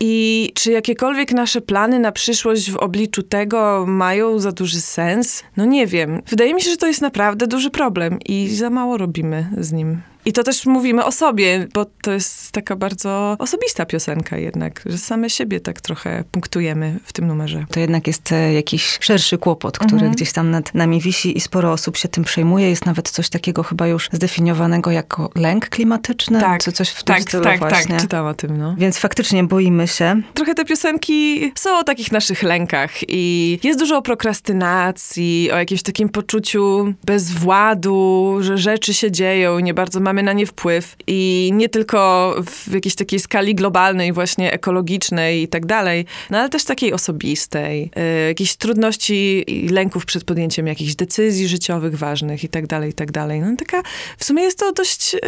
I 0.00 0.52
czy 0.54 0.72
jakiekolwiek 0.72 1.32
nasze 1.32 1.60
plany 1.60 1.98
na 1.98 2.12
przyszłość 2.12 2.70
w 2.70 2.76
obliczu 2.76 3.22
tego 3.22 3.84
mają 3.88 4.38
za 4.38 4.52
duży 4.52 4.80
sens? 4.80 5.42
No 5.56 5.64
nie 5.64 5.86
wiem. 5.86 6.22
Wydaje 6.28 6.54
mi 6.54 6.62
się, 6.62 6.70
że 6.70 6.76
to 6.76 6.86
jest 6.86 7.00
naprawdę 7.00 7.46
duży 7.46 7.70
problem 7.70 8.18
i 8.24 8.48
za 8.48 8.70
mało 8.70 8.96
robimy 8.96 9.50
z 9.58 9.72
nim. 9.72 10.00
I 10.26 10.32
to 10.32 10.42
też 10.42 10.66
mówimy 10.66 11.04
o 11.04 11.12
sobie, 11.12 11.66
bo 11.74 11.86
to 12.02 12.12
jest 12.12 12.52
taka 12.52 12.76
bardzo 12.76 13.36
osobista 13.38 13.86
piosenka 13.86 14.36
jednak, 14.36 14.82
że 14.86 14.98
same 14.98 15.30
siebie 15.30 15.60
tak 15.60 15.80
trochę 15.80 16.24
punktujemy 16.32 16.98
w 17.04 17.12
tym 17.12 17.26
numerze. 17.26 17.66
To 17.70 17.80
jednak 17.80 18.06
jest 18.06 18.32
e, 18.32 18.52
jakiś 18.54 18.98
szerszy 19.00 19.38
kłopot, 19.38 19.78
który 19.78 19.94
Mhm. 19.94 20.12
gdzieś 20.12 20.32
tam 20.32 20.50
nad 20.50 20.74
nami 20.74 21.00
wisi 21.00 21.36
i 21.36 21.40
sporo 21.40 21.72
osób 21.72 21.96
się 21.96 22.08
tym 22.08 22.24
przejmuje. 22.24 22.70
Jest 22.70 22.86
nawet 22.86 23.10
coś 23.10 23.28
takiego 23.28 23.62
chyba 23.62 23.86
już 23.86 24.08
zdefiniowanego 24.12 24.90
jako 24.90 25.30
lęk 25.34 25.68
klimatyczny, 25.68 26.40
czy 26.60 26.72
coś 26.72 26.88
w 26.88 27.04
tym 27.04 27.14
tak, 27.14 27.22
stylu 27.22 27.44
tak, 27.44 27.58
właśnie. 27.58 27.94
tak, 27.94 28.00
czytałam 28.00 28.26
o 28.26 28.34
tym, 28.34 28.56
no. 28.58 28.74
Więc 28.78 28.98
faktycznie 28.98 29.44
boimy 29.44 29.85
się. 29.88 30.22
Trochę 30.34 30.54
te 30.54 30.64
piosenki 30.64 31.52
są 31.54 31.78
o 31.78 31.84
takich 31.84 32.12
naszych 32.12 32.42
lękach 32.42 32.90
i 33.08 33.58
jest 33.62 33.78
dużo 33.78 33.96
o 33.96 34.02
prokrastynacji, 34.02 35.50
o 35.52 35.56
jakimś 35.56 35.82
takim 35.82 36.08
poczuciu 36.08 36.94
bezwładu, 37.04 38.36
że 38.40 38.58
rzeczy 38.58 38.94
się 38.94 39.10
dzieją 39.10 39.58
i 39.58 39.62
nie 39.62 39.74
bardzo 39.74 40.00
mamy 40.00 40.22
na 40.22 40.32
nie 40.32 40.46
wpływ 40.46 40.96
i 41.06 41.50
nie 41.54 41.68
tylko 41.68 42.34
w 42.46 42.72
jakiejś 42.74 42.94
takiej 42.94 43.20
skali 43.20 43.54
globalnej, 43.54 44.12
właśnie 44.12 44.52
ekologicznej 44.52 45.42
i 45.42 45.48
tak 45.48 45.66
dalej, 45.66 46.04
no 46.30 46.38
ale 46.38 46.48
też 46.48 46.64
takiej 46.64 46.92
osobistej, 46.92 47.90
y, 48.24 48.26
jakieś 48.28 48.56
trudności 48.56 49.44
i 49.46 49.68
lęków 49.68 50.06
przed 50.06 50.24
podjęciem 50.24 50.66
jakichś 50.66 50.94
decyzji 50.94 51.48
życiowych 51.48 51.98
ważnych 51.98 52.44
i 52.44 52.48
tak 52.48 52.66
dalej, 52.66 52.90
i 52.90 52.94
tak 52.94 53.12
dalej. 53.12 53.40
No 53.40 53.56
taka, 53.56 53.82
w 54.18 54.24
sumie 54.24 54.42
jest 54.42 54.58
to 54.58 54.72
dość 54.72 55.14
y, 55.14 55.18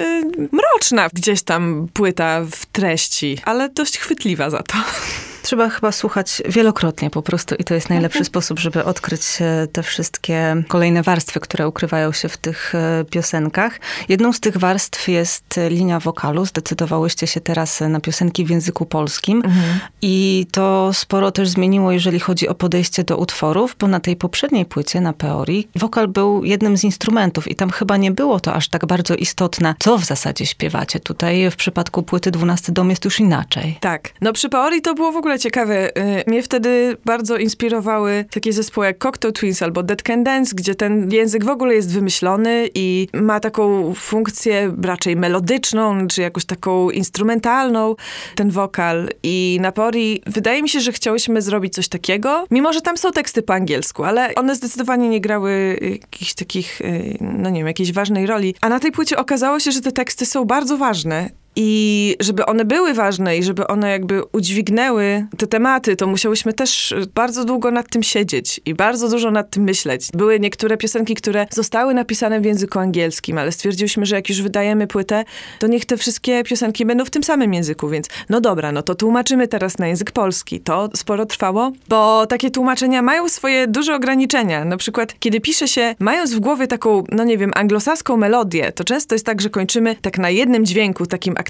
mroczna 0.53 1.09
gdzieś 1.13 1.43
tam 1.43 1.89
płyta 1.93 2.45
w 2.51 2.67
treści, 2.67 3.39
ale 3.45 3.69
dość 3.69 3.99
chwytliwa 3.99 4.48
za 4.51 4.63
to. 4.63 4.79
trzeba 5.49 5.69
chyba 5.69 5.93
słuchać 5.93 6.43
wielokrotnie 6.49 7.11
po 7.11 7.23
prostu 7.23 7.55
i 7.55 7.65
to 7.65 7.75
jest 7.75 7.91
najlepszy 7.91 8.25
sposób, 8.25 8.59
żeby 8.59 8.85
odkryć 8.85 9.23
e, 9.41 9.67
te 9.73 9.83
wszystkie 9.83 10.63
kolejne 10.69 11.03
warstwy, 11.03 11.41
które 11.41 11.69
ukrywają 11.69 12.13
się 12.13 12.29
w 12.29 12.37
tych 12.37 12.75
e, 12.75 13.05
piosenkach. 13.11 13.81
Jedną 14.09 14.33
z 14.33 14.41
tych 14.41 14.57
warstw 14.57 15.09
jest 15.09 15.61
linia 15.69 16.01
wokalu. 16.01 16.47
Zdecydowałyście 16.47 17.27
się 17.27 17.41
teraz 17.41 17.81
na 17.81 18.01
piosenki 18.01 18.45
w 18.45 18.51
języku 18.51 18.87
polskim 18.87 19.43
mhm. 19.45 19.81
i 20.03 20.47
to 20.53 20.91
sporo 20.93 21.31
też 21.31 21.49
zmieniło, 21.49 21.93
jeżeli 21.93 22.21
chodzi 22.21 22.49
o 22.49 22.55
podejście 22.55 23.05
do 23.05 23.17
utworów, 23.17 23.77
bo 23.79 23.89
na 23.89 24.01
tej 24.01 24.17
poprzedniej 24.17 24.65
płycie, 24.65 25.01
na 25.01 25.13
Peori, 25.13 25.69
wokal 25.77 26.09
był 26.09 26.45
jednym 26.45 26.77
z 26.77 26.85
instrumentów 26.85 27.49
i 27.49 27.55
tam 27.55 27.71
chyba 27.71 27.97
nie 27.97 28.11
było 28.11 28.41
to 28.41 28.55
aż 28.55 28.69
tak 28.69 28.87
bardzo 28.87 29.15
istotne, 29.15 29.75
co 29.79 29.99
w 29.99 30.05
zasadzie 30.05 30.47
śpiewacie. 30.47 31.01
Tutaj 31.01 31.51
w 31.51 31.57
przypadku 31.57 32.03
płyty 32.03 32.31
12 32.31 32.73
dom 32.73 32.91
jest 32.91 33.05
już 33.05 33.21
inaczej. 33.21 33.79
Tak. 33.81 34.11
No 34.21 34.33
przy 34.33 34.49
Peori 34.49 34.83
to 34.83 34.95
było 34.95 35.13
w 35.13 35.17
ogóle 35.17 35.38
ciekawe. 35.39 35.99
Y, 35.99 36.25
mnie 36.27 36.43
wtedy 36.43 36.97
bardzo 37.05 37.37
inspirowały 37.37 38.25
takie 38.31 38.53
zespoły 38.53 38.87
jak 38.87 38.99
Cocktail 38.99 39.35
Twins 39.35 39.63
albo 39.63 39.83
Dead 39.83 40.03
Can 40.03 40.25
Dance, 40.25 40.55
gdzie 40.55 40.75
ten 40.75 41.11
język 41.13 41.45
w 41.45 41.49
ogóle 41.49 41.75
jest 41.75 41.93
wymyślony 41.93 42.69
i 42.75 43.09
ma 43.13 43.41
taką 43.41 43.95
funkcję 43.95 44.75
raczej 44.83 45.17
melodyczną, 45.17 46.07
czy 46.07 46.23
jakąś 46.23 46.45
taką 46.45 46.91
instrumentalną, 46.91 47.95
ten 48.35 48.51
wokal. 48.51 49.09
I 49.23 49.59
na 49.61 49.73
Peori 49.73 50.23
wydaje 50.27 50.63
mi 50.63 50.69
się, 50.69 50.81
że 50.81 50.93
chciałyśmy 50.93 51.43
zrobić 51.43 51.75
coś 51.75 51.89
takiego, 51.89 52.47
mimo 52.51 52.73
że 52.73 52.81
tam 52.81 52.97
są 52.97 53.13
teksty 53.13 53.43
po 53.43 53.55
angielsku, 53.55 54.05
ale 54.05 54.35
one 54.35 54.55
zdecydowanie 54.55 55.09
nie 55.09 55.21
grały 55.21 55.79
jakichś 55.83 56.35
takich, 56.35 56.81
y, 56.81 57.19
no 57.21 57.51
nie 57.51 57.61
wiem, 57.61 57.67
jakiejś 57.67 57.93
ważnej 57.93 58.27
roli. 58.27 58.55
A 58.61 58.69
na 58.69 58.81
tej 58.81 58.93
płycie 58.93 59.17
okazało 59.17 59.61
się, 59.61 59.73
że 59.73 59.81
te 59.81 59.93
teksty 59.93 60.27
są 60.27 60.45
bardzo 60.45 60.79
ważne 60.79 61.31
i 61.61 62.17
żeby 62.21 62.47
one 62.47 62.65
były 62.65 62.95
ważne 62.95 63.39
i 63.39 63.43
żeby 63.43 63.67
one 63.67 63.91
jakby 63.91 64.23
udźwignęły 64.33 65.27
te 65.39 65.47
tematy, 65.47 65.97
to 65.97 66.07
musiałyśmy 66.07 66.53
też 66.53 66.95
bardzo 67.15 67.45
długo 67.45 67.71
nad 67.71 67.91
tym 67.91 68.03
siedzieć 68.03 68.61
i 68.67 68.75
bardzo 68.75 69.09
dużo 69.09 69.31
nad 69.31 69.51
tym 69.51 69.63
myśleć. 69.63 70.09
Były 70.15 70.41
niektóre 70.41 70.77
piosenki, 70.77 71.15
które 71.15 71.47
zostały 71.51 71.95
napisane 71.95 72.41
w 72.41 72.45
języku 72.45 72.79
angielskim, 72.79 73.39
ale 73.39 73.53
stwierdziliśmy, 73.53 74.07
że 74.07 74.17
jak 74.17 74.29
już 74.29 74.43
wydajemy 74.43 74.87
płytę, 74.87 75.25
to 75.59 75.67
niech 75.67 75.85
te 75.85 75.97
wszystkie 75.97 76.45
piosenki 76.45 76.87
będą 76.87 77.05
w 77.05 77.11
tym 77.11 77.23
samym 77.23 77.55
języku, 77.55 77.89
więc 77.89 78.09
no 78.29 78.41
dobra, 78.41 78.73
no 78.73 78.83
to 78.83 78.95
tłumaczymy 78.95 79.49
teraz 79.49 79.79
na 79.79 79.87
język 79.87 80.11
polski. 80.11 80.61
To 80.61 80.89
sporo 80.97 81.27
trwało, 81.27 81.73
bo 81.89 82.27
takie 82.27 82.51
tłumaczenia 82.51 83.03
mają 83.03 83.29
swoje 83.29 83.67
duże 83.67 83.95
ograniczenia. 83.95 84.65
Na 84.65 84.77
przykład, 84.77 85.15
kiedy 85.21 85.41
pisze 85.41 85.69
się, 85.69 85.95
mając 85.99 86.35
w 86.35 86.41
głowie 86.41 86.67
taką, 86.67 87.05
no 87.13 87.25
nie 87.25 87.39
wiem, 87.39 87.51
anglosaską 87.55 88.17
melodię, 88.17 88.73
to 88.73 88.85
często 88.85 89.15
jest 89.15 89.27
tak, 89.27 89.41
że 89.41 89.51
kończymy 89.51 89.97
tak 90.03 90.19
na 90.19 90.31
jednym 90.31 90.67
dźwięku, 90.67 91.07
takim 91.07 91.33
akcentem. 91.33 91.48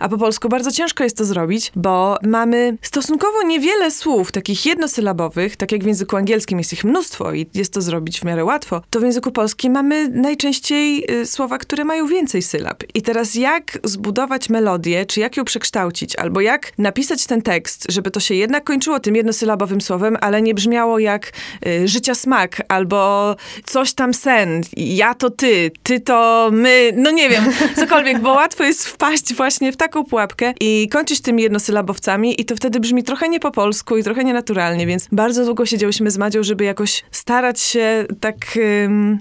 A 0.00 0.08
po 0.08 0.18
polsku 0.18 0.48
bardzo 0.48 0.72
ciężko 0.72 1.04
jest 1.04 1.16
to 1.16 1.24
zrobić, 1.24 1.72
bo 1.76 2.18
mamy 2.22 2.76
stosunkowo 2.82 3.42
niewiele 3.42 3.90
słów 3.90 4.32
takich 4.32 4.66
jednosylabowych, 4.66 5.56
tak 5.56 5.72
jak 5.72 5.84
w 5.84 5.86
języku 5.86 6.16
angielskim 6.16 6.58
jest 6.58 6.72
ich 6.72 6.84
mnóstwo 6.84 7.32
i 7.32 7.46
jest 7.54 7.72
to 7.72 7.82
zrobić 7.82 8.20
w 8.20 8.24
miarę 8.24 8.44
łatwo, 8.44 8.82
to 8.90 9.00
w 9.00 9.02
języku 9.02 9.30
polskim 9.30 9.72
mamy 9.72 10.08
najczęściej 10.08 11.04
y, 11.10 11.26
słowa, 11.26 11.58
które 11.58 11.84
mają 11.84 12.06
więcej 12.06 12.42
sylab. 12.42 12.82
I 12.94 13.02
teraz 13.02 13.34
jak 13.34 13.78
zbudować 13.84 14.50
melodię, 14.50 15.06
czy 15.06 15.20
jak 15.20 15.36
ją 15.36 15.44
przekształcić, 15.44 16.16
albo 16.16 16.40
jak 16.40 16.72
napisać 16.78 17.26
ten 17.26 17.42
tekst, 17.42 17.86
żeby 17.88 18.10
to 18.10 18.20
się 18.20 18.34
jednak 18.34 18.64
kończyło 18.64 19.00
tym 19.00 19.16
jednosylabowym 19.16 19.80
słowem, 19.80 20.16
ale 20.20 20.42
nie 20.42 20.54
brzmiało 20.54 20.98
jak 20.98 21.32
y, 21.66 21.88
życia 21.88 22.14
smak, 22.14 22.62
albo 22.68 23.36
coś 23.64 23.92
tam 23.92 24.14
sen, 24.14 24.60
ja 24.76 25.14
to 25.14 25.30
ty, 25.30 25.70
ty 25.82 26.00
to 26.00 26.48
my, 26.52 26.92
no 26.96 27.10
nie 27.10 27.30
wiem, 27.30 27.44
cokolwiek, 27.76 28.18
bo 28.18 28.32
łatwo 28.32 28.64
jest 28.64 28.86
wpaść 28.86 29.13
wpaść 29.18 29.34
właśnie 29.34 29.72
w 29.72 29.76
taką 29.76 30.04
pułapkę 30.04 30.54
i 30.60 30.88
kończyć 30.88 31.20
tymi 31.20 31.42
jednosylabowcami 31.42 32.40
i 32.40 32.44
to 32.44 32.56
wtedy 32.56 32.80
brzmi 32.80 33.02
trochę 33.02 33.28
nie 33.28 33.40
po 33.40 33.50
polsku 33.50 33.96
i 33.96 34.02
trochę 34.02 34.24
nienaturalnie, 34.24 34.86
więc 34.86 35.08
bardzo 35.12 35.44
długo 35.44 35.66
siedziałyśmy 35.66 36.10
z 36.10 36.18
Madzią, 36.18 36.42
żeby 36.42 36.64
jakoś 36.64 37.04
starać 37.10 37.60
się 37.60 38.06
tak, 38.20 38.58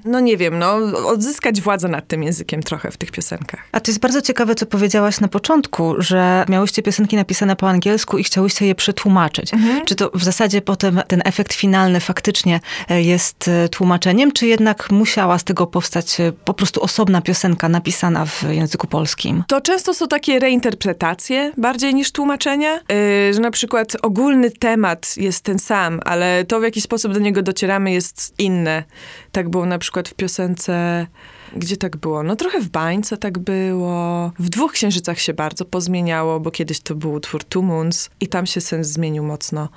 no 0.06 0.20
nie 0.20 0.38
wiem, 0.38 0.60
no 0.60 0.74
odzyskać 1.08 1.62
władzę 1.62 1.88
nad 1.88 2.08
tym 2.08 2.24
językiem 2.24 2.64
trochę 2.64 2.92
w 2.92 2.98
tych 2.98 3.12
piosenkach. 3.12 3.64
A 3.72 3.80
to 3.80 3.92
jest 3.92 4.00
bardzo 4.00 4.22
ciekawe, 4.22 4.56
co 4.56 4.66
powiedziałaś 4.66 5.20
na 5.20 5.28
początku, 5.28 5.96
że 5.98 6.46
miałyście 6.50 6.82
piosenki 6.82 7.16
napisane 7.16 7.56
po 7.56 7.70
angielsku 7.70 8.18
i 8.18 8.24
chciałyście 8.24 8.66
je 8.66 8.76
przetłumaczyć. 8.76 9.54
Mhm. 9.54 9.86
Czy 9.86 9.96
to 9.96 10.12
w 10.14 10.24
zasadzie 10.24 10.62
potem 10.62 11.02
ten 11.08 11.22
efekt 11.26 11.54
finalny 11.54 12.00
faktycznie 12.00 12.60
e, 12.90 13.02
jest 13.02 13.48
e, 13.48 13.70
tłumaczeniem, 13.70 14.32
czy 14.32 14.48
jednak 14.48 14.92
musiała 14.92 15.38
z 15.38 15.44
tego 15.44 15.68
powstać 15.68 16.20
e, 16.20 16.32
po 16.46 16.54
prostu 16.54 16.84
osobna 16.84 17.22
piosenka 17.22 17.70
napisana 17.70 18.26
w 18.26 18.44
języku 18.50 18.88
polskim? 18.88 19.44
To 19.48 19.62
często 19.62 19.83
są 19.94 20.08
takie 20.08 20.40
reinterpretacje 20.40 21.52
bardziej 21.58 21.96
niż 21.96 22.12
tłumaczenia, 22.12 22.74
yy, 22.74 23.34
że 23.34 23.40
na 23.40 23.52
przykład 23.52 23.96
ogólny 24.02 24.52
temat 24.52 25.18
jest 25.18 25.44
ten 25.44 25.60
sam, 25.60 26.00
ale 26.06 26.46
to 26.46 26.60
w 26.60 26.64
jaki 26.64 26.82
sposób 26.82 27.14
do 27.14 27.20
niego 27.20 27.42
docieramy 27.42 27.92
jest 27.92 28.34
inne. 28.38 28.84
Tak 29.32 29.50
było 29.50 29.66
na 29.66 29.80
przykład 29.80 30.10
w 30.10 30.14
piosence 30.14 31.08
gdzie 31.56 31.78
tak 31.78 31.98
było? 31.98 32.24
No 32.24 32.36
trochę 32.36 32.62
w 32.62 32.70
bańce 32.70 33.18
tak 33.18 33.40
było. 33.40 34.32
W 34.40 34.50
dwóch 34.50 34.72
księżycach 34.72 35.20
się 35.20 35.34
bardzo 35.34 35.66
pozmieniało, 35.66 36.40
bo 36.40 36.52
kiedyś 36.52 36.80
to 36.80 36.96
był 36.96 37.14
utwór 37.14 37.44
Two 37.44 37.62
Moons 37.62 38.10
i 38.20 38.28
tam 38.28 38.46
się 38.46 38.62
sens 38.62 38.88
zmienił 38.88 39.24
mocno. 39.24 39.70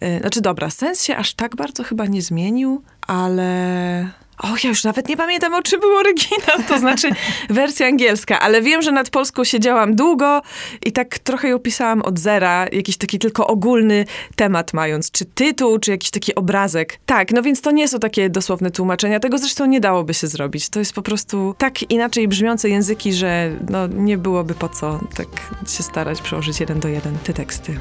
Yy, 0.00 0.18
znaczy 0.20 0.40
dobra, 0.40 0.70
sens 0.70 1.02
się 1.02 1.16
aż 1.16 1.34
tak 1.34 1.56
bardzo 1.56 1.82
chyba 1.82 2.06
nie 2.06 2.22
zmienił, 2.22 2.82
ale 3.06 4.10
Och, 4.38 4.64
ja 4.64 4.70
już 4.70 4.84
nawet 4.84 5.08
nie 5.08 5.16
pamiętam, 5.16 5.54
o 5.54 5.62
czym 5.62 5.80
był 5.80 5.96
oryginał, 5.96 6.68
to 6.68 6.78
znaczy 6.78 7.10
wersja 7.50 7.86
angielska, 7.86 8.40
ale 8.40 8.62
wiem, 8.62 8.82
że 8.82 8.92
nad 8.92 9.10
polską 9.10 9.44
siedziałam 9.44 9.96
długo 9.96 10.42
i 10.86 10.92
tak 10.92 11.18
trochę 11.18 11.48
ją 11.48 11.58
pisałam 11.58 12.02
od 12.02 12.18
zera, 12.18 12.66
jakiś 12.72 12.96
taki 12.96 13.18
tylko 13.18 13.46
ogólny 13.46 14.04
temat 14.36 14.72
mając, 14.72 15.10
czy 15.10 15.24
tytuł, 15.24 15.78
czy 15.78 15.90
jakiś 15.90 16.10
taki 16.10 16.34
obrazek. 16.34 16.98
Tak, 17.06 17.32
no 17.32 17.42
więc 17.42 17.60
to 17.60 17.70
nie 17.70 17.88
są 17.88 17.98
takie 17.98 18.30
dosłowne 18.30 18.70
tłumaczenia, 18.70 19.20
tego 19.20 19.38
zresztą 19.38 19.66
nie 19.66 19.80
dałoby 19.80 20.14
się 20.14 20.26
zrobić. 20.26 20.68
To 20.68 20.78
jest 20.78 20.92
po 20.92 21.02
prostu 21.02 21.54
tak 21.58 21.90
inaczej 21.90 22.28
brzmiące 22.28 22.68
języki, 22.68 23.12
że 23.12 23.50
no 23.70 23.86
nie 23.86 24.18
byłoby 24.18 24.54
po 24.54 24.68
co 24.68 25.00
tak 25.16 25.28
się 25.76 25.82
starać 25.82 26.22
przełożyć 26.22 26.60
jeden 26.60 26.80
do 26.80 26.88
jeden 26.88 27.18
te 27.18 27.32
teksty. 27.32 27.78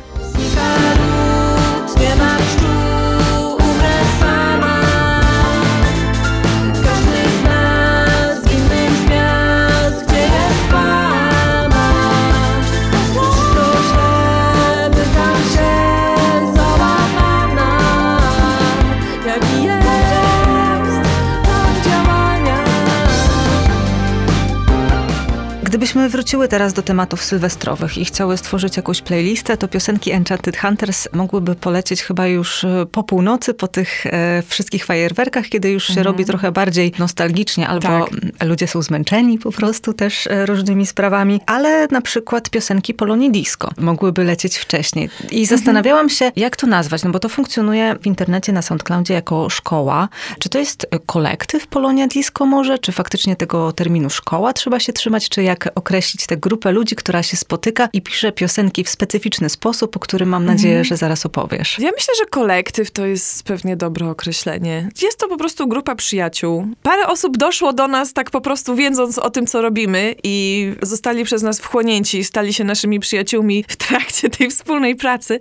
Wróciły 26.24 26.48
teraz 26.48 26.74
do 26.74 26.82
tematów 26.82 27.24
sylwestrowych 27.24 27.98
i 27.98 28.06
chciały 28.06 28.38
stworzyć 28.38 28.78
jakąś 28.78 29.02
playlistę, 29.02 29.58
to 29.58 29.68
piosenki 29.68 30.12
Enchanted 30.12 30.58
Hunters 30.58 31.08
mogłyby 31.14 31.56
polecieć 31.56 32.04
chyba 32.04 32.28
już 32.28 32.64
e, 32.64 32.86
po 32.92 33.04
północy, 33.04 33.54
po 33.54 33.68
tych 33.68 34.06
e, 34.06 34.44
wszystkich 34.48 34.86
fajerwerkach, 34.86 35.46
kiedy 35.46 35.70
już 35.70 35.88
się 35.88 35.92
mhm. 35.92 36.06
robi 36.06 36.26
trochę 36.26 36.52
bardziej 36.52 36.94
nostalgicznie, 37.00 37.68
albo 37.68 37.88
tak. 37.88 38.10
ludzie 38.46 38.68
są 38.68 38.82
zmęczeni 38.82 39.40
po 39.40 39.52
prostu 39.52 39.94
też 39.94 40.28
e, 40.28 40.46
różnymi 40.46 40.86
sprawami, 40.86 41.42
ale 41.46 41.88
na 41.88 42.02
przykład 42.02 42.50
piosenki 42.50 42.94
Polonii 42.94 43.32
Disco 43.32 43.70
mogłyby 43.78 44.24
lecieć 44.24 44.58
wcześniej. 44.58 45.10
I 45.32 45.42
mhm. 45.42 45.46
zastanawiałam 45.46 46.10
się, 46.10 46.32
jak 46.36 46.56
to 46.56 46.68
nazwać, 46.68 47.04
no 47.04 47.10
bo 47.10 47.20
to 47.20 47.30
funkcjonuje 47.30 47.96
w 48.02 48.06
internecie 48.06 48.52
na 48.54 48.62
SoundCloudzie 48.62 49.14
jako 49.14 49.50
szkoła. 49.50 50.10
Czy 50.40 50.50
to 50.50 50.60
jest 50.60 50.88
kolektyw 51.06 51.68
Polonia 51.68 52.08
Disco 52.08 52.46
może, 52.46 52.80
czy 52.80 52.92
faktycznie 52.92 53.36
tego 53.36 53.72
terminu 53.72 54.10
szkoła 54.10 54.54
trzeba 54.54 54.80
się 54.80 54.94
trzymać, 54.94 55.30
czy 55.30 55.44
jak 55.44 55.70
określić 55.76 56.23
tę 56.28 56.38
grupę 56.38 56.72
ludzi, 56.72 56.96
która 56.96 57.24
się 57.24 57.38
spotyka 57.38 57.90
i 57.94 58.02
pisze 58.02 58.32
piosenki 58.32 58.84
w 58.84 58.90
specyficzny 58.90 59.50
sposób, 59.50 59.96
o 59.96 60.00
którym 60.00 60.30
mam 60.30 60.46
nadzieję, 60.46 60.74
mhm. 60.74 60.86
że 60.86 60.98
zaraz 60.98 61.26
opowiesz. 61.26 61.80
Ja 61.80 61.92
myślę, 61.92 62.14
że 62.20 62.26
kolektyw 62.26 62.92
to 62.92 63.06
jest 63.06 63.44
pewnie 63.44 63.76
dobre 63.76 64.10
określenie. 64.10 64.90
Jest 65.02 65.20
to 65.20 65.28
po 65.28 65.38
prostu 65.38 65.68
grupa 65.68 65.96
przyjaciół. 65.96 66.68
Parę 66.84 67.08
osób 67.08 67.38
doszło 67.38 67.74
do 67.74 67.88
nas 67.88 68.14
tak 68.14 68.32
po 68.32 68.42
prostu 68.42 68.76
wiedząc 68.76 69.20
o 69.20 69.30
tym, 69.30 69.48
co 69.48 69.62
robimy 69.62 70.16
i 70.24 70.68
zostali 70.82 71.24
przez 71.24 71.44
nas 71.44 71.60
wchłonięci, 71.60 72.24
stali 72.24 72.54
się 72.54 72.64
naszymi 72.64 73.00
przyjaciółmi 73.00 73.66
w 73.68 73.76
trakcie 73.76 74.30
tej 74.30 74.50
wspólnej 74.50 74.96
pracy. 74.96 75.40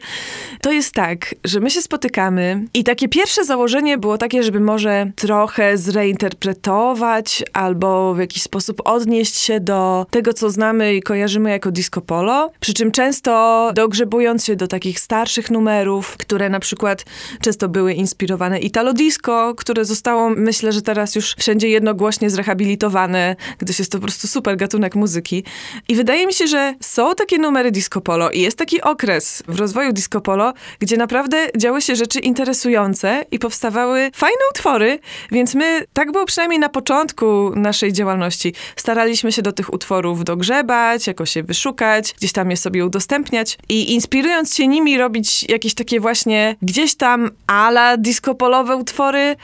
To 0.62 0.72
jest 0.72 0.94
tak, 0.94 1.34
że 1.44 1.60
my 1.60 1.70
się 1.70 1.82
spotykamy 1.82 2.64
i 2.74 2.84
takie 2.84 3.08
pierwsze 3.08 3.44
założenie 3.44 3.98
było 3.98 4.18
takie, 4.18 4.42
żeby 4.42 4.60
może 4.60 5.12
trochę 5.16 5.78
zreinterpretować 5.78 7.44
albo 7.52 8.14
w 8.14 8.18
jakiś 8.18 8.42
sposób 8.42 8.82
odnieść 8.84 9.36
się 9.36 9.60
do 9.60 10.06
tego, 10.10 10.32
co 10.32 10.50
znamy 10.50 10.61
i 10.94 11.02
kojarzymy 11.02 11.50
jako 11.50 11.70
disco 11.70 12.00
polo, 12.00 12.50
przy 12.60 12.74
czym 12.74 12.92
często 12.92 13.70
dogrzebując 13.74 14.44
się 14.44 14.56
do 14.56 14.68
takich 14.68 15.00
starszych 15.00 15.50
numerów, 15.50 16.16
które 16.16 16.48
na 16.48 16.60
przykład 16.60 17.04
często 17.40 17.68
były 17.68 17.92
inspirowane 17.92 18.60
Italo 18.60 18.92
Disco, 18.92 19.54
które 19.56 19.84
zostało, 19.84 20.30
myślę, 20.30 20.72
że 20.72 20.82
teraz 20.82 21.14
już 21.14 21.34
wszędzie 21.38 21.68
jednogłośnie 21.68 22.30
zrehabilitowane, 22.30 23.36
gdyż 23.58 23.78
jest 23.78 23.92
to 23.92 23.98
po 23.98 24.02
prostu 24.02 24.28
super 24.28 24.56
gatunek 24.56 24.94
muzyki. 24.94 25.44
I 25.88 25.94
wydaje 25.94 26.26
mi 26.26 26.34
się, 26.34 26.46
że 26.46 26.74
są 26.80 27.14
takie 27.14 27.38
numery 27.38 27.70
disco 27.70 28.00
polo 28.00 28.30
i 28.30 28.40
jest 28.40 28.58
taki 28.58 28.82
okres 28.82 29.42
w 29.48 29.58
rozwoju 29.58 29.92
disco 29.92 30.20
polo, 30.20 30.52
gdzie 30.78 30.96
naprawdę 30.96 31.48
działy 31.56 31.82
się 31.82 31.96
rzeczy 31.96 32.18
interesujące 32.18 33.24
i 33.30 33.38
powstawały 33.38 34.10
fajne 34.14 34.40
utwory, 34.50 34.98
więc 35.32 35.54
my, 35.54 35.84
tak 35.92 36.12
było 36.12 36.24
przynajmniej 36.24 36.60
na 36.60 36.68
początku 36.68 37.52
naszej 37.56 37.92
działalności, 37.92 38.54
staraliśmy 38.76 39.32
się 39.32 39.42
do 39.42 39.52
tych 39.52 39.72
utworów 39.72 40.24
dogrzebać, 40.52 41.06
jakoś 41.06 41.36
je 41.36 41.42
wyszukać, 41.42 42.14
gdzieś 42.18 42.32
tam 42.32 42.50
je 42.50 42.56
sobie 42.56 42.86
udostępniać 42.86 43.58
i 43.68 43.94
inspirując 43.94 44.54
się 44.54 44.68
nimi 44.68 44.98
robić 44.98 45.42
jakieś 45.48 45.74
takie 45.74 46.00
właśnie 46.00 46.56
gdzieś 46.62 46.94
tam 46.94 47.30
ala 47.46 47.96
disco 47.96 48.34
polowe 48.34 48.76
utwory, 48.76 49.36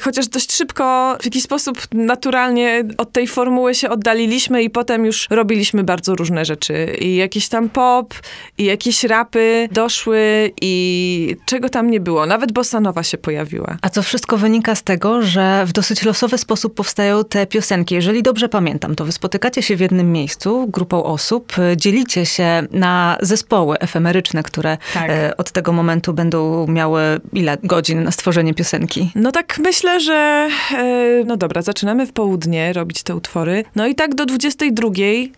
chociaż 0.00 0.28
dość 0.28 0.52
szybko, 0.52 1.16
w 1.20 1.24
jakiś 1.24 1.42
sposób 1.42 1.78
naturalnie 1.92 2.84
od 2.98 3.12
tej 3.12 3.26
formuły 3.26 3.74
się 3.74 3.90
oddaliliśmy 3.90 4.62
i 4.62 4.70
potem 4.70 5.04
już 5.04 5.26
robiliśmy 5.30 5.84
bardzo 5.84 6.14
różne 6.14 6.44
rzeczy. 6.44 6.96
I 7.00 7.16
jakiś 7.16 7.48
tam 7.48 7.68
pop, 7.68 8.14
i 8.58 8.64
jakieś 8.64 9.04
rapy 9.04 9.68
doszły 9.72 10.52
i 10.62 11.36
czego 11.46 11.68
tam 11.68 11.90
nie 11.90 12.00
było. 12.00 12.26
Nawet 12.26 12.52
bossanowa 12.52 13.02
się 13.02 13.18
pojawiła. 13.18 13.76
A 13.82 13.90
to 13.90 14.02
wszystko 14.02 14.36
wynika 14.36 14.74
z 14.74 14.82
tego, 14.82 15.22
że 15.22 15.66
w 15.66 15.72
dosyć 15.72 16.02
losowy 16.04 16.38
sposób 16.38 16.74
powstają 16.74 17.24
te 17.24 17.46
piosenki. 17.46 17.94
Jeżeli 17.94 18.22
dobrze 18.22 18.48
pamiętam, 18.48 18.94
to 18.94 19.04
wy 19.04 19.12
spotykacie 19.12 19.62
się 19.62 19.76
w 19.76 19.80
jednym 19.80 20.12
miejscu, 20.12 20.47
grupą 20.68 21.04
osób, 21.04 21.52
dzielicie 21.76 22.26
się 22.26 22.62
na 22.70 23.18
zespoły 23.20 23.78
efemeryczne, 23.78 24.42
które 24.42 24.78
tak. 24.94 25.10
E, 25.10 25.36
od 25.36 25.50
tego 25.50 25.72
momentu 25.72 26.12
będą 26.12 26.66
miały 26.66 27.00
ile 27.32 27.56
godzin 27.62 28.02
na 28.02 28.10
stworzenie 28.10 28.54
piosenki? 28.54 29.10
No 29.14 29.32
tak 29.32 29.58
myślę, 29.58 29.88
myślę, 29.88 30.00
że 30.00 30.48
e, 30.72 31.24
no 31.26 31.36
dobra, 31.36 31.62
zaczynamy 31.62 32.06
w 32.06 32.12
południe 32.12 32.72
robić 32.72 33.02
te 33.02 33.16
utwory. 33.16 33.64
No 33.76 33.86
i 33.86 33.94
tak 33.94 34.14
do 34.14 34.26
22, 34.26 34.88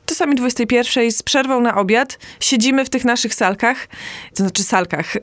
czasami 0.06 0.34
21 0.34 1.12
z 1.12 1.22
przerwą 1.22 1.60
na 1.60 1.74
obiad 1.76 2.18
siedzimy 2.40 2.84
w 2.84 2.90
tych 2.90 3.04
naszych 3.04 3.34
salkach, 3.34 3.88
to 4.34 4.42
znaczy 4.42 4.62
salkach. 4.62 5.14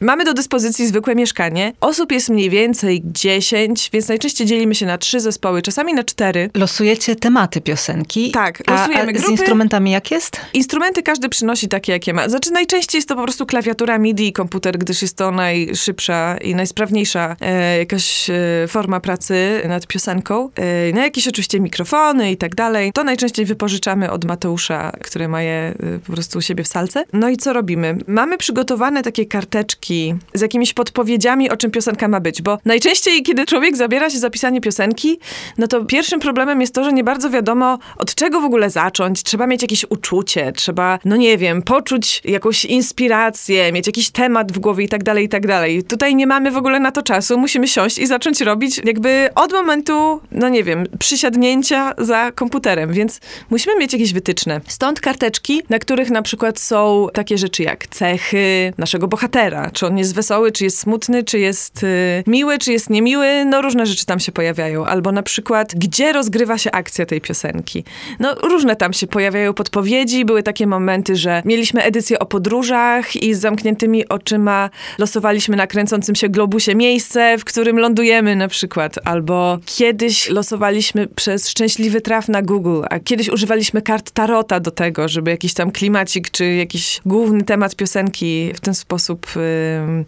mamy 0.00 0.24
do 0.24 0.34
dyspozycji 0.34 0.86
zwykłe 0.86 1.14
mieszkanie. 1.14 1.72
Osób 1.80 2.12
jest 2.12 2.28
mniej 2.28 2.50
więcej 2.50 3.02
10, 3.04 3.90
więc 3.92 4.08
najczęściej 4.08 4.46
dzielimy 4.46 4.74
się 4.74 4.86
na 4.86 4.98
trzy 4.98 5.20
zespoły, 5.20 5.62
czasami 5.62 5.94
na 5.94 6.04
cztery. 6.04 6.50
Losujecie 6.54 7.16
tematy 7.16 7.60
piosenki? 7.60 8.30
Tak, 8.30 8.70
losujemy 8.70 9.12
a, 9.12 9.18
a 9.18 9.19
grupy. 9.20 9.36
z 9.36 9.40
instrumentami 9.40 9.90
jak 9.90 10.10
jest? 10.10 10.40
Instrumenty 10.54 11.02
każdy 11.02 11.28
przynosi 11.28 11.68
takie, 11.68 11.92
jakie 11.92 12.14
ma. 12.14 12.28
Znaczy 12.28 12.50
najczęściej 12.50 12.98
jest 12.98 13.08
to 13.08 13.16
po 13.16 13.22
prostu 13.22 13.46
klawiatura 13.46 13.98
MIDI 13.98 14.28
i 14.28 14.32
komputer, 14.32 14.78
gdyż 14.78 15.02
jest 15.02 15.16
to 15.16 15.30
najszybsza 15.30 16.36
i 16.36 16.54
najsprawniejsza 16.54 17.36
e, 17.40 17.78
jakaś 17.78 18.30
e, 18.30 18.34
forma 18.68 19.00
pracy 19.00 19.62
nad 19.68 19.86
piosenką. 19.86 20.50
E, 20.54 20.92
no 20.92 21.00
jakieś 21.00 21.28
oczywiście 21.28 21.60
mikrofony 21.60 22.32
i 22.32 22.36
tak 22.36 22.54
dalej. 22.54 22.92
To 22.92 23.04
najczęściej 23.04 23.46
wypożyczamy 23.46 24.10
od 24.10 24.24
Mateusza, 24.24 24.92
który 25.00 25.28
ma 25.28 25.42
je 25.42 25.74
e, 25.96 25.98
po 26.06 26.12
prostu 26.12 26.38
u 26.38 26.42
siebie 26.42 26.64
w 26.64 26.68
salce. 26.68 27.04
No 27.12 27.28
i 27.28 27.36
co 27.36 27.52
robimy? 27.52 27.98
Mamy 28.06 28.38
przygotowane 28.38 29.02
takie 29.02 29.26
karteczki 29.26 30.14
z 30.34 30.40
jakimiś 30.40 30.74
podpowiedziami, 30.74 31.50
o 31.50 31.56
czym 31.56 31.70
piosenka 31.70 32.08
ma 32.08 32.20
być, 32.20 32.42
bo 32.42 32.58
najczęściej, 32.64 33.22
kiedy 33.22 33.46
człowiek 33.46 33.76
zabiera 33.76 34.10
się 34.10 34.18
za 34.18 34.30
pisanie 34.30 34.60
piosenki, 34.60 35.18
no 35.58 35.66
to 35.66 35.84
pierwszym 35.84 36.20
problemem 36.20 36.60
jest 36.60 36.74
to, 36.74 36.84
że 36.84 36.92
nie 36.92 37.04
bardzo 37.04 37.30
wiadomo, 37.30 37.78
od 37.96 38.14
czego 38.14 38.40
w 38.40 38.44
ogóle 38.44 38.70
zacząć. 38.70 39.09
Trzeba 39.14 39.46
mieć 39.46 39.62
jakieś 39.62 39.84
uczucie, 39.88 40.52
trzeba, 40.52 40.98
no 41.04 41.16
nie 41.16 41.38
wiem, 41.38 41.62
poczuć 41.62 42.22
jakąś 42.24 42.64
inspirację, 42.64 43.72
mieć 43.72 43.86
jakiś 43.86 44.10
temat 44.10 44.52
w 44.52 44.58
głowie 44.58 44.84
i 44.84 44.88
tak 44.88 45.02
dalej, 45.02 45.24
i 45.24 45.28
tak 45.28 45.46
dalej. 45.46 45.82
Tutaj 45.82 46.14
nie 46.14 46.26
mamy 46.26 46.50
w 46.50 46.56
ogóle 46.56 46.80
na 46.80 46.92
to 46.92 47.02
czasu, 47.02 47.38
musimy 47.38 47.68
siąść 47.68 47.98
i 47.98 48.06
zacząć 48.06 48.40
robić 48.40 48.80
jakby 48.84 49.28
od 49.34 49.52
momentu, 49.52 50.20
no 50.32 50.48
nie 50.48 50.64
wiem, 50.64 50.86
przysiadnięcia 50.98 51.94
za 51.98 52.32
komputerem, 52.32 52.92
więc 52.92 53.20
musimy 53.50 53.76
mieć 53.76 53.92
jakieś 53.92 54.12
wytyczne. 54.12 54.60
Stąd 54.66 55.00
karteczki, 55.00 55.62
na 55.68 55.78
których 55.78 56.10
na 56.10 56.22
przykład 56.22 56.58
są 56.60 57.08
takie 57.12 57.38
rzeczy 57.38 57.62
jak 57.62 57.86
cechy 57.86 58.72
naszego 58.78 59.08
bohatera, 59.08 59.70
czy 59.70 59.86
on 59.86 59.98
jest 59.98 60.14
wesoły, 60.14 60.52
czy 60.52 60.64
jest 60.64 60.78
smutny, 60.78 61.24
czy 61.24 61.38
jest 61.38 61.82
y, 61.82 62.24
miły, 62.26 62.58
czy 62.58 62.72
jest 62.72 62.90
niemiły, 62.90 63.44
no 63.44 63.62
różne 63.62 63.86
rzeczy 63.86 64.06
tam 64.06 64.20
się 64.20 64.32
pojawiają. 64.32 64.86
Albo 64.86 65.12
na 65.12 65.22
przykład, 65.22 65.74
gdzie 65.74 66.12
rozgrywa 66.12 66.58
się 66.58 66.70
akcja 66.70 67.06
tej 67.06 67.20
piosenki. 67.20 67.84
No 68.18 68.34
różne 68.34 68.76
tam 68.76 68.92
się 68.92 68.99
pojawiają 69.06 69.54
podpowiedzi, 69.54 70.24
były 70.24 70.42
takie 70.42 70.66
momenty, 70.66 71.16
że 71.16 71.42
mieliśmy 71.44 71.82
edycję 71.82 72.18
o 72.18 72.26
podróżach 72.26 73.16
i 73.16 73.34
z 73.34 73.40
zamkniętymi 73.40 74.08
oczyma 74.08 74.70
losowaliśmy 74.98 75.56
na 75.56 75.66
kręcącym 75.66 76.14
się 76.14 76.28
globusie 76.28 76.74
miejsce, 76.74 77.38
w 77.38 77.44
którym 77.44 77.78
lądujemy 77.78 78.36
na 78.36 78.48
przykład, 78.48 78.98
albo 79.04 79.58
kiedyś 79.66 80.28
losowaliśmy 80.28 81.06
przez 81.06 81.48
szczęśliwy 81.48 82.00
traf 82.00 82.28
na 82.28 82.42
Google, 82.42 82.82
a 82.90 82.98
kiedyś 82.98 83.28
używaliśmy 83.28 83.82
kart 83.82 84.10
tarota 84.10 84.60
do 84.60 84.70
tego, 84.70 85.08
żeby 85.08 85.30
jakiś 85.30 85.54
tam 85.54 85.70
klimacik, 85.70 86.30
czy 86.30 86.54
jakiś 86.54 87.00
główny 87.06 87.44
temat 87.44 87.76
piosenki 87.76 88.52
w 88.54 88.60
ten 88.60 88.74
sposób 88.74 89.26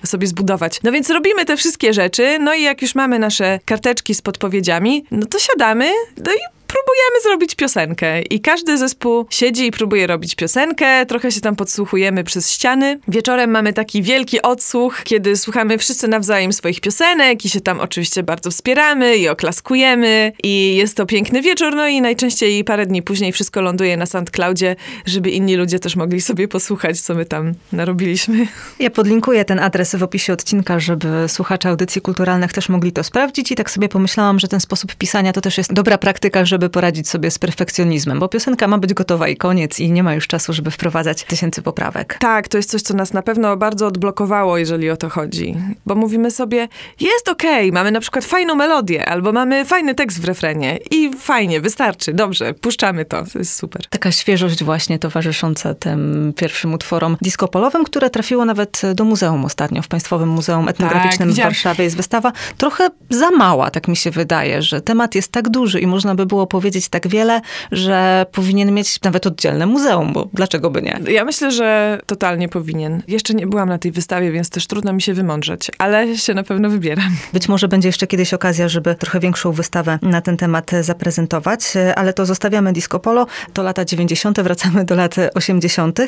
sobie 0.05 0.27
zbudować. 0.27 0.81
No 0.83 0.93
więc 0.93 1.11
robimy 1.11 1.45
te 1.45 1.57
wszystkie 1.57 1.93
rzeczy, 1.93 2.39
no 2.41 2.55
i 2.55 2.63
jak 2.63 2.83
już 2.83 2.95
mamy 2.95 3.19
nasze 3.19 3.61
karteczki 3.65 4.15
z 4.15 4.23
podpowiedziami, 4.23 5.05
no 5.11 5.27
to 5.27 5.39
siadamy, 5.39 5.91
no 6.27 6.33
i 6.33 6.62
próbujemy 6.73 7.23
zrobić 7.23 7.55
piosenkę. 7.55 8.23
I 8.23 8.41
każdy 8.41 8.79
zespół 8.79 9.27
siedzi 9.31 9.67
i 9.67 9.71
próbuje 9.71 10.07
robić 10.07 10.35
piosenkę, 10.35 11.07
trochę 11.07 11.33
się 11.33 11.41
tam 11.41 11.57
podsłuchujemy 11.57 12.25
przez 12.25 12.51
ściany. 12.51 12.99
Wieczorem 13.09 13.51
mamy 13.51 13.73
taki 13.73 14.03
wielki 14.03 14.43
odsłuch, 14.43 15.03
kiedy 15.05 15.37
słuchamy 15.37 15.79
wszyscy 15.79 16.09
nawzajem 16.09 16.53
swoich 16.53 16.81
piosenek 16.81 17.45
i 17.45 17.49
się 17.49 17.61
tam 17.61 17.81
oczywiście 17.81 18.23
bardzo 18.23 18.51
wspieramy 18.51 19.17
i 19.17 19.29
oklaskujemy 19.29 20.33
i 20.43 20.77
jest 20.77 20.97
to 20.97 21.07
piękny 21.07 21.43
wieczór, 21.43 21.75
no 21.75 21.89
i 21.89 22.01
najczęściej 22.01 22.65
parę 22.65 22.87
dni 22.87 23.03
później 23.03 23.33
wszystko 23.33 23.63
ląduje 23.63 23.97
na 23.97 24.07
SoundCloudzie, 24.07 24.77
żeby 25.07 25.31
inni 25.31 25.57
ludzie 25.57 25.79
też 25.79 25.97
mogli 25.97 26.21
sobie 26.21 26.49
posłuchać, 26.49 27.01
co 27.01 27.15
my 27.15 27.25
tam 27.25 27.55
narobiliśmy. 27.73 28.47
Ja 28.79 28.91
podlinkuję 28.91 29.45
ten 29.45 29.59
adres 29.59 29.95
w 29.95 30.03
opisie 30.03 30.33
odcinka, 30.33 30.81
żeby 30.81 31.09
słuchacze 31.29 31.69
audycji 31.69 32.01
kulturalnych 32.01 32.53
też 32.53 32.69
mogli 32.69 32.93
to 32.93 33.05
sprawdzić 33.05 33.53
i 33.53 33.55
tak 33.55 33.71
sobie 33.71 33.89
pomyślałam, 33.89 34.39
że 34.39 34.49
ten 34.49 34.61
sposób 34.61 34.95
pisania 34.95 35.33
to 35.33 35.41
też 35.41 35.59
jest 35.59 35.73
dobra 35.73 35.99
praktyka, 35.99 36.45
żeby 36.45 36.62
żeby 36.63 36.71
poradzić 36.71 37.09
sobie 37.09 37.31
z 37.31 37.39
perfekcjonizmem, 37.39 38.19
bo 38.19 38.29
piosenka 38.29 38.69
ma 38.69 38.79
być 38.79 38.95
gotowa 38.95 39.29
i 39.29 39.37
koniec 39.37 39.81
i 39.81 39.93
nie 39.93 40.03
ma 40.03 40.15
już 40.15 40.27
czasu, 40.27 40.53
żeby 40.53 40.71
wprowadzać 40.71 41.25
tysięcy 41.25 41.63
poprawek. 41.63 42.17
Tak, 42.21 42.49
to 42.49 42.57
jest 42.57 42.71
coś, 42.71 42.83
co 42.83 42.95
nas 42.95 43.13
na 43.13 43.23
pewno 43.23 43.57
bardzo 43.57 43.87
odblokowało, 43.87 44.59
jeżeli 44.59 44.91
o 44.91 44.97
to 44.97 45.09
chodzi. 45.09 45.57
Bo 45.87 45.95
mówimy 45.95 46.31
sobie, 46.31 46.69
jest 47.01 47.29
okej, 47.29 47.69
okay, 47.69 47.73
mamy 47.73 47.91
na 47.91 48.01
przykład 48.01 48.25
fajną 48.25 48.55
melodię, 48.55 49.09
albo 49.09 49.33
mamy 49.33 49.65
fajny 49.65 49.95
tekst 49.95 50.21
w 50.21 50.25
refrenie 50.25 50.79
i 50.91 51.11
fajnie, 51.19 51.61
wystarczy, 51.61 52.13
dobrze, 52.13 52.55
puszczamy 52.55 53.05
to, 53.05 53.25
to 53.33 53.39
jest 53.39 53.57
super. 53.57 53.87
Taka 53.89 54.13
świeżość 54.13 54.65
właśnie 54.65 54.99
towarzysząca 54.99 55.75
tym 55.75 56.33
pierwszym 56.37 56.75
utworom 56.75 57.17
diskopolowym, 57.23 57.85
które 57.85 58.11
trafiło 58.11 58.45
nawet 58.45 58.83
do 58.95 59.05
muzeum 59.05 59.45
ostatnio, 59.45 59.83
w 59.83 59.89
Państwowym 59.89 60.29
Muzeum 60.29 60.69
Etnograficznym 60.69 61.29
tak, 61.29 61.39
w 61.39 61.43
Warszawie 61.43 61.85
jest 61.85 61.97
wystawa. 61.97 62.33
Trochę 62.59 62.89
za 63.11 63.31
mała, 63.31 63.71
tak 63.71 63.89
mi 63.89 63.97
się 63.97 64.11
wydaje, 64.11 64.63
że 64.63 64.81
temat 64.81 65.15
jest 65.15 65.33
tak 65.33 65.49
duży 65.49 65.81
i 65.81 65.87
można 65.87 66.15
by 66.15 66.27
było 66.27 66.47
powiedzieć 66.53 66.89
tak 66.89 67.09
wiele, 67.09 67.41
że 67.73 68.27
powinien 68.33 68.75
mieć 68.75 69.03
nawet 69.03 69.27
oddzielne 69.27 69.67
muzeum, 69.67 70.13
bo 70.13 70.29
dlaczego 70.35 70.71
by 70.71 70.83
nie? 70.83 71.01
Ja 71.09 71.25
myślę, 71.25 71.53
że 71.53 72.01
totalnie 72.07 72.49
powinien. 72.49 73.03
Jeszcze 73.09 73.35
nie 73.35 73.47
byłam 73.47 73.69
na 73.69 73.79
tej 73.79 73.93
wystawie, 73.93 74.33
więc 74.33 74.51
też 74.51 74.67
trudno 74.67 74.93
mi 74.93 75.03
się 75.03 75.15
wymądrzeć, 75.15 75.71
ale 75.79 76.17
się 76.17 76.35
na 76.35 76.43
pewno 76.43 76.71
wybieram. 76.71 77.11
Być 77.33 77.49
może 77.49 77.69
będzie 77.69 77.89
jeszcze 77.89 78.07
kiedyś 78.07 78.35
okazja, 78.35 78.69
żeby 78.69 78.95
trochę 78.95 79.21
większą 79.21 79.53
wystawę 79.53 79.99
na 80.03 80.21
ten 80.21 80.37
temat 80.37 80.71
zaprezentować, 80.81 81.61
ale 81.97 82.13
to 82.13 82.27
zostawiamy 82.27 82.73
Disco 82.73 82.99
Polo. 82.99 83.27
To 83.53 83.63
lata 83.63 83.85
90., 83.85 84.41
wracamy 84.41 84.85
do 84.85 84.95
lat 84.95 85.17
80. 85.35 86.01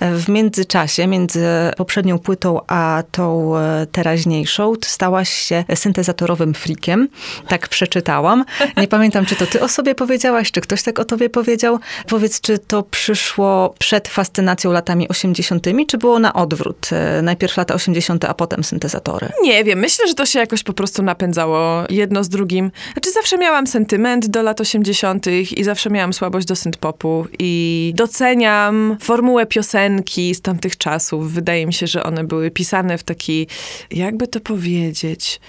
W 0.00 0.28
międzyczasie, 0.28 1.06
między 1.06 1.46
poprzednią 1.76 2.18
płytą 2.18 2.60
a 2.66 3.02
tą 3.10 3.52
teraźniejszą, 3.92 4.72
stałaś 4.84 5.30
się 5.30 5.64
syntezatorowym 5.74 6.54
freakiem. 6.54 7.08
Tak 7.48 7.68
przeczytałam. 7.68 8.44
Nie 8.76 8.88
pamiętam, 8.88 9.26
czy 9.26 9.36
to 9.36 9.46
ty 9.46 9.60
o 9.60 9.68
sobie 9.68 9.91
sobie 9.92 10.06
powiedziałaś, 10.06 10.50
czy 10.50 10.60
ktoś 10.60 10.82
tak 10.82 10.98
o 10.98 11.04
tobie 11.04 11.30
powiedział? 11.30 11.78
Powiedz, 12.08 12.40
czy 12.40 12.58
to 12.58 12.82
przyszło 12.82 13.74
przed 13.78 14.08
fascynacją 14.08 14.72
latami 14.72 15.08
80., 15.08 15.66
czy 15.86 15.98
było 15.98 16.18
na 16.18 16.32
odwrót? 16.32 16.88
E, 16.92 17.22
najpierw 17.22 17.56
lata 17.56 17.74
80., 17.74 18.24
a 18.24 18.34
potem 18.34 18.64
syntezatory? 18.64 19.28
Nie 19.42 19.64
wiem, 19.64 19.78
myślę, 19.78 20.08
że 20.08 20.14
to 20.14 20.26
się 20.26 20.38
jakoś 20.38 20.62
po 20.62 20.72
prostu 20.72 21.02
napędzało 21.02 21.84
jedno 21.90 22.24
z 22.24 22.28
drugim. 22.28 22.70
Znaczy 22.92 23.10
zawsze 23.10 23.38
miałam 23.38 23.66
sentyment 23.66 24.26
do 24.26 24.42
lat 24.42 24.60
80. 24.60 25.26
i 25.56 25.64
zawsze 25.64 25.90
miałam 25.90 26.12
słabość 26.12 26.46
do 26.46 26.56
synthpopu 26.56 27.26
i 27.38 27.92
doceniam 27.96 28.96
formułę 29.00 29.46
piosenki 29.46 30.34
z 30.34 30.40
tamtych 30.40 30.76
czasów. 30.76 31.32
Wydaje 31.32 31.66
mi 31.66 31.74
się, 31.74 31.86
że 31.86 32.02
one 32.02 32.24
były 32.24 32.50
pisane 32.50 32.98
w 32.98 33.02
taki, 33.02 33.46
jakby 33.90 34.26
to 34.26 34.40
powiedzieć 34.40 35.40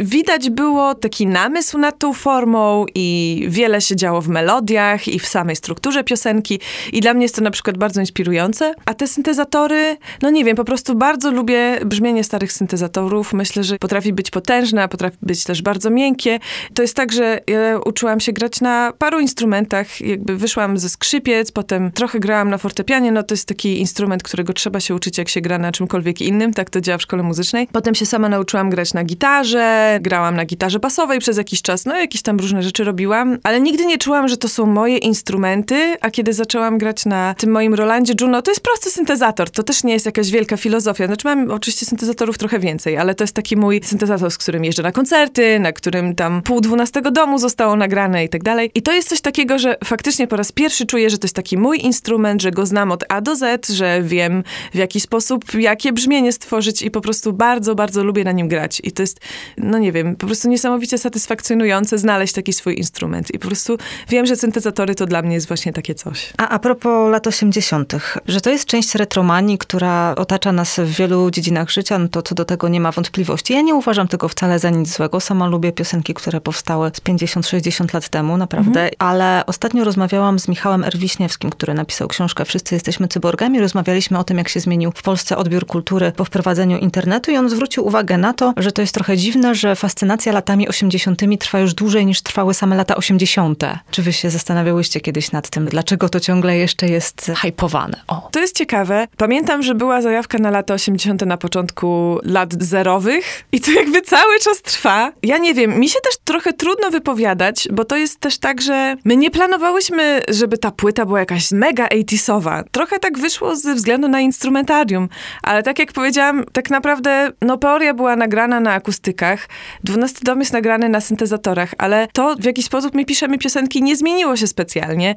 widać 0.00 0.50
było 0.50 0.94
taki 0.94 1.26
namysł 1.26 1.78
nad 1.78 1.98
tą 1.98 2.12
formą 2.12 2.86
i 2.94 3.46
wiele 3.48 3.80
się 3.80 3.96
działo 3.96 4.20
w 4.20 4.28
melodiach 4.28 5.08
i 5.08 5.18
w 5.18 5.26
samej 5.26 5.56
strukturze 5.56 6.04
piosenki 6.04 6.60
i 6.92 7.00
dla 7.00 7.14
mnie 7.14 7.22
jest 7.24 7.34
to 7.34 7.42
na 7.42 7.50
przykład 7.50 7.78
bardzo 7.78 8.00
inspirujące. 8.00 8.74
A 8.84 8.94
te 8.94 9.06
syntezatory, 9.06 9.96
no 10.22 10.30
nie 10.30 10.44
wiem, 10.44 10.56
po 10.56 10.64
prostu 10.64 10.94
bardzo 10.94 11.30
lubię 11.30 11.80
brzmienie 11.84 12.24
starych 12.24 12.52
syntezatorów. 12.52 13.32
Myślę, 13.32 13.64
że 13.64 13.78
potrafi 13.78 14.12
być 14.12 14.30
potężne, 14.30 14.82
a 14.82 14.88
potrafi 14.88 15.16
być 15.22 15.44
też 15.44 15.62
bardzo 15.62 15.90
miękkie. 15.90 16.38
To 16.74 16.82
jest 16.82 16.94
tak, 16.94 17.12
że 17.12 17.40
ja 17.46 17.78
uczyłam 17.78 18.20
się 18.20 18.32
grać 18.32 18.60
na 18.60 18.92
paru 18.98 19.20
instrumentach, 19.20 20.00
jakby 20.00 20.36
wyszłam 20.36 20.78
ze 20.78 20.88
skrzypiec, 20.88 21.52
potem 21.52 21.92
trochę 21.92 22.20
grałam 22.20 22.50
na 22.50 22.58
fortepianie, 22.58 23.12
no 23.12 23.22
to 23.22 23.34
jest 23.34 23.48
taki 23.48 23.80
instrument, 23.80 24.22
którego 24.22 24.52
trzeba 24.52 24.80
się 24.80 24.94
uczyć, 24.94 25.18
jak 25.18 25.28
się 25.28 25.40
gra 25.40 25.58
na 25.58 25.72
czymkolwiek 25.72 26.20
innym, 26.22 26.54
tak 26.54 26.70
to 26.70 26.80
działa 26.80 26.98
w 26.98 27.02
szkole 27.02 27.22
muzycznej. 27.22 27.68
Potem 27.72 27.94
się 27.94 28.06
sama 28.06 28.28
nauczyłam 28.28 28.70
grać 28.70 28.94
na 28.94 29.04
gitarze, 29.04 29.85
grałam 30.00 30.36
na 30.36 30.44
gitarze 30.44 30.78
basowej 30.78 31.18
przez 31.18 31.36
jakiś 31.36 31.62
czas, 31.62 31.84
no 31.84 31.96
jakieś 31.96 32.22
tam 32.22 32.38
różne 32.38 32.62
rzeczy 32.62 32.84
robiłam, 32.84 33.38
ale 33.42 33.60
nigdy 33.60 33.86
nie 33.86 33.98
czułam, 33.98 34.28
że 34.28 34.36
to 34.36 34.48
są 34.48 34.66
moje 34.66 34.98
instrumenty, 34.98 35.96
a 36.00 36.10
kiedy 36.10 36.32
zaczęłam 36.32 36.78
grać 36.78 37.06
na 37.06 37.34
tym 37.38 37.50
moim 37.50 37.74
Rolandzie 37.74 38.14
Juno, 38.20 38.42
to 38.42 38.50
jest 38.50 38.60
prosty 38.60 38.90
syntezator, 38.90 39.50
to 39.50 39.62
też 39.62 39.84
nie 39.84 39.92
jest 39.92 40.06
jakaś 40.06 40.30
wielka 40.30 40.56
filozofia. 40.56 41.06
Znaczy 41.06 41.28
mam 41.28 41.50
oczywiście 41.50 41.86
syntezatorów 41.86 42.38
trochę 42.38 42.58
więcej, 42.58 42.96
ale 42.96 43.14
to 43.14 43.24
jest 43.24 43.34
taki 43.34 43.56
mój 43.56 43.80
syntezator, 43.84 44.30
z 44.30 44.38
którym 44.38 44.64
jeżdżę 44.64 44.82
na 44.82 44.92
koncerty, 44.92 45.58
na 45.60 45.72
którym 45.72 46.14
tam 46.14 46.42
pół 46.42 46.60
dwunastego 46.60 47.10
domu 47.10 47.38
zostało 47.38 47.76
nagrane 47.76 48.24
i 48.24 48.28
tak 48.28 48.42
dalej. 48.42 48.70
I 48.74 48.82
to 48.82 48.92
jest 48.92 49.08
coś 49.08 49.20
takiego, 49.20 49.58
że 49.58 49.76
faktycznie 49.84 50.26
po 50.26 50.36
raz 50.36 50.52
pierwszy 50.52 50.86
czuję, 50.86 51.10
że 51.10 51.18
to 51.18 51.24
jest 51.24 51.36
taki 51.36 51.58
mój 51.58 51.80
instrument, 51.80 52.42
że 52.42 52.50
go 52.50 52.66
znam 52.66 52.92
od 52.92 53.04
A 53.08 53.20
do 53.20 53.36
Z, 53.36 53.68
że 53.68 54.02
wiem 54.02 54.44
w 54.72 54.76
jaki 54.76 55.00
sposób, 55.00 55.54
jakie 55.54 55.92
brzmienie 55.92 56.32
stworzyć 56.32 56.82
i 56.82 56.90
po 56.90 57.00
prostu 57.00 57.32
bardzo, 57.32 57.74
bardzo 57.74 58.04
lubię 58.04 58.24
na 58.24 58.32
nim 58.32 58.48
grać. 58.48 58.80
I 58.84 58.92
to 58.92 59.02
jest, 59.02 59.20
no 59.58 59.75
nie 59.78 59.92
wiem, 59.92 60.16
po 60.16 60.26
prostu 60.26 60.48
niesamowicie 60.48 60.98
satysfakcjonujące 60.98 61.98
znaleźć 61.98 62.34
taki 62.34 62.52
swój 62.52 62.78
instrument. 62.78 63.34
I 63.34 63.38
po 63.38 63.46
prostu 63.46 63.78
wiem, 64.08 64.26
że 64.26 64.36
syntezatory 64.36 64.94
to 64.94 65.06
dla 65.06 65.22
mnie 65.22 65.34
jest 65.34 65.48
właśnie 65.48 65.72
takie 65.72 65.94
coś. 65.94 66.32
A 66.38 66.48
a 66.48 66.58
propos 66.58 67.10
lat 67.10 67.26
80., 67.26 67.92
że 68.26 68.40
to 68.40 68.50
jest 68.50 68.64
część 68.64 68.94
retromanii, 68.94 69.58
która 69.58 70.14
otacza 70.14 70.52
nas 70.52 70.80
w 70.80 70.96
wielu 70.96 71.30
dziedzinach 71.30 71.70
życia, 71.70 71.98
no 71.98 72.08
to 72.08 72.22
co 72.22 72.34
do 72.34 72.44
tego 72.44 72.68
nie 72.68 72.80
ma 72.80 72.92
wątpliwości. 72.92 73.52
Ja 73.52 73.60
nie 73.60 73.74
uważam 73.74 74.08
tego 74.08 74.28
wcale 74.28 74.58
za 74.58 74.70
nic 74.70 74.96
złego. 74.96 75.20
Sama 75.20 75.46
lubię 75.46 75.72
piosenki, 75.72 76.14
które 76.14 76.40
powstały 76.40 76.90
z 76.94 77.00
50-60 77.00 77.94
lat 77.94 78.08
temu, 78.08 78.36
naprawdę. 78.36 78.80
Mhm. 78.80 78.90
Ale 78.98 79.42
ostatnio 79.46 79.84
rozmawiałam 79.84 80.38
z 80.38 80.48
Michałem 80.48 80.84
Erwiśniewskim, 80.84 81.50
który 81.50 81.74
napisał 81.74 82.08
książkę 82.08 82.44
Wszyscy 82.44 82.74
jesteśmy 82.74 83.08
cyborgami. 83.08 83.60
Rozmawialiśmy 83.60 84.18
o 84.18 84.24
tym, 84.24 84.38
jak 84.38 84.48
się 84.48 84.60
zmienił 84.60 84.92
w 84.94 85.02
Polsce 85.02 85.36
odbiór 85.36 85.66
kultury 85.66 86.12
po 86.16 86.24
wprowadzeniu 86.24 86.78
internetu 86.78 87.30
i 87.30 87.36
on 87.36 87.50
zwrócił 87.50 87.86
uwagę 87.86 88.18
na 88.18 88.32
to, 88.32 88.52
że 88.56 88.72
to 88.72 88.82
jest 88.82 88.94
trochę 88.94 89.16
dziwne, 89.16 89.54
że 89.54 89.65
fascynacja 89.74 90.32
latami 90.32 90.68
80. 90.68 91.22
trwa 91.40 91.60
już 91.60 91.74
dłużej 91.74 92.06
niż 92.06 92.22
trwały 92.22 92.54
same 92.54 92.76
lata 92.76 92.96
80. 92.96 93.64
Czy 93.90 94.02
wy 94.02 94.12
się 94.12 94.30
zastanawiałyście 94.30 95.00
kiedyś 95.00 95.32
nad 95.32 95.50
tym, 95.50 95.66
dlaczego 95.66 96.08
to 96.08 96.20
ciągle 96.20 96.56
jeszcze 96.56 96.88
jest 96.88 97.32
hypowane? 97.42 98.00
O. 98.06 98.28
To 98.32 98.40
jest 98.40 98.56
ciekawe. 98.56 99.08
Pamiętam, 99.16 99.62
że 99.62 99.74
była 99.74 100.02
zajawka 100.02 100.38
na 100.38 100.50
lata 100.50 100.74
80. 100.74 101.26
na 101.26 101.36
początku 101.36 102.18
lat 102.22 102.62
zerowych 102.62 103.44
i 103.52 103.60
to 103.60 103.70
jakby 103.70 104.02
cały 104.02 104.38
czas 104.40 104.62
trwa. 104.62 105.12
Ja 105.22 105.38
nie 105.38 105.54
wiem, 105.54 105.80
mi 105.80 105.88
się 105.88 105.98
też 106.04 106.14
trochę 106.24 106.52
trudno 106.52 106.90
wypowiadać, 106.90 107.68
bo 107.72 107.84
to 107.84 107.96
jest 107.96 108.20
też 108.20 108.38
tak, 108.38 108.62
że 108.62 108.96
my 109.04 109.16
nie 109.16 109.30
planowałyśmy, 109.30 110.22
żeby 110.28 110.58
ta 110.58 110.70
płyta 110.70 111.06
była 111.06 111.18
jakaś 111.20 111.50
mega 111.52 111.86
80sowa. 111.86 112.64
Trochę 112.72 112.98
tak 112.98 113.18
wyszło 113.18 113.56
ze 113.56 113.74
względu 113.74 114.08
na 114.08 114.20
instrumentarium, 114.20 115.08
ale 115.42 115.62
tak 115.62 115.78
jak 115.78 115.92
powiedziałam, 115.92 116.44
tak 116.52 116.70
naprawdę 116.70 117.30
no 117.42 117.58
Peoria 117.58 117.94
była 117.94 118.16
nagrana 118.16 118.60
na 118.60 118.72
akustykach, 118.72 119.48
12 119.84 120.20
dom 120.22 120.40
jest 120.40 120.52
nagrany 120.52 120.88
na 120.88 121.00
syntezatorach, 121.00 121.74
ale 121.78 122.08
to 122.12 122.36
w 122.38 122.44
jaki 122.44 122.62
sposób 122.62 122.94
my 122.94 123.04
piszemy 123.04 123.38
piosenki 123.38 123.82
nie 123.82 123.96
zmieniło 123.96 124.36
się 124.36 124.46
specjalnie. 124.46 125.14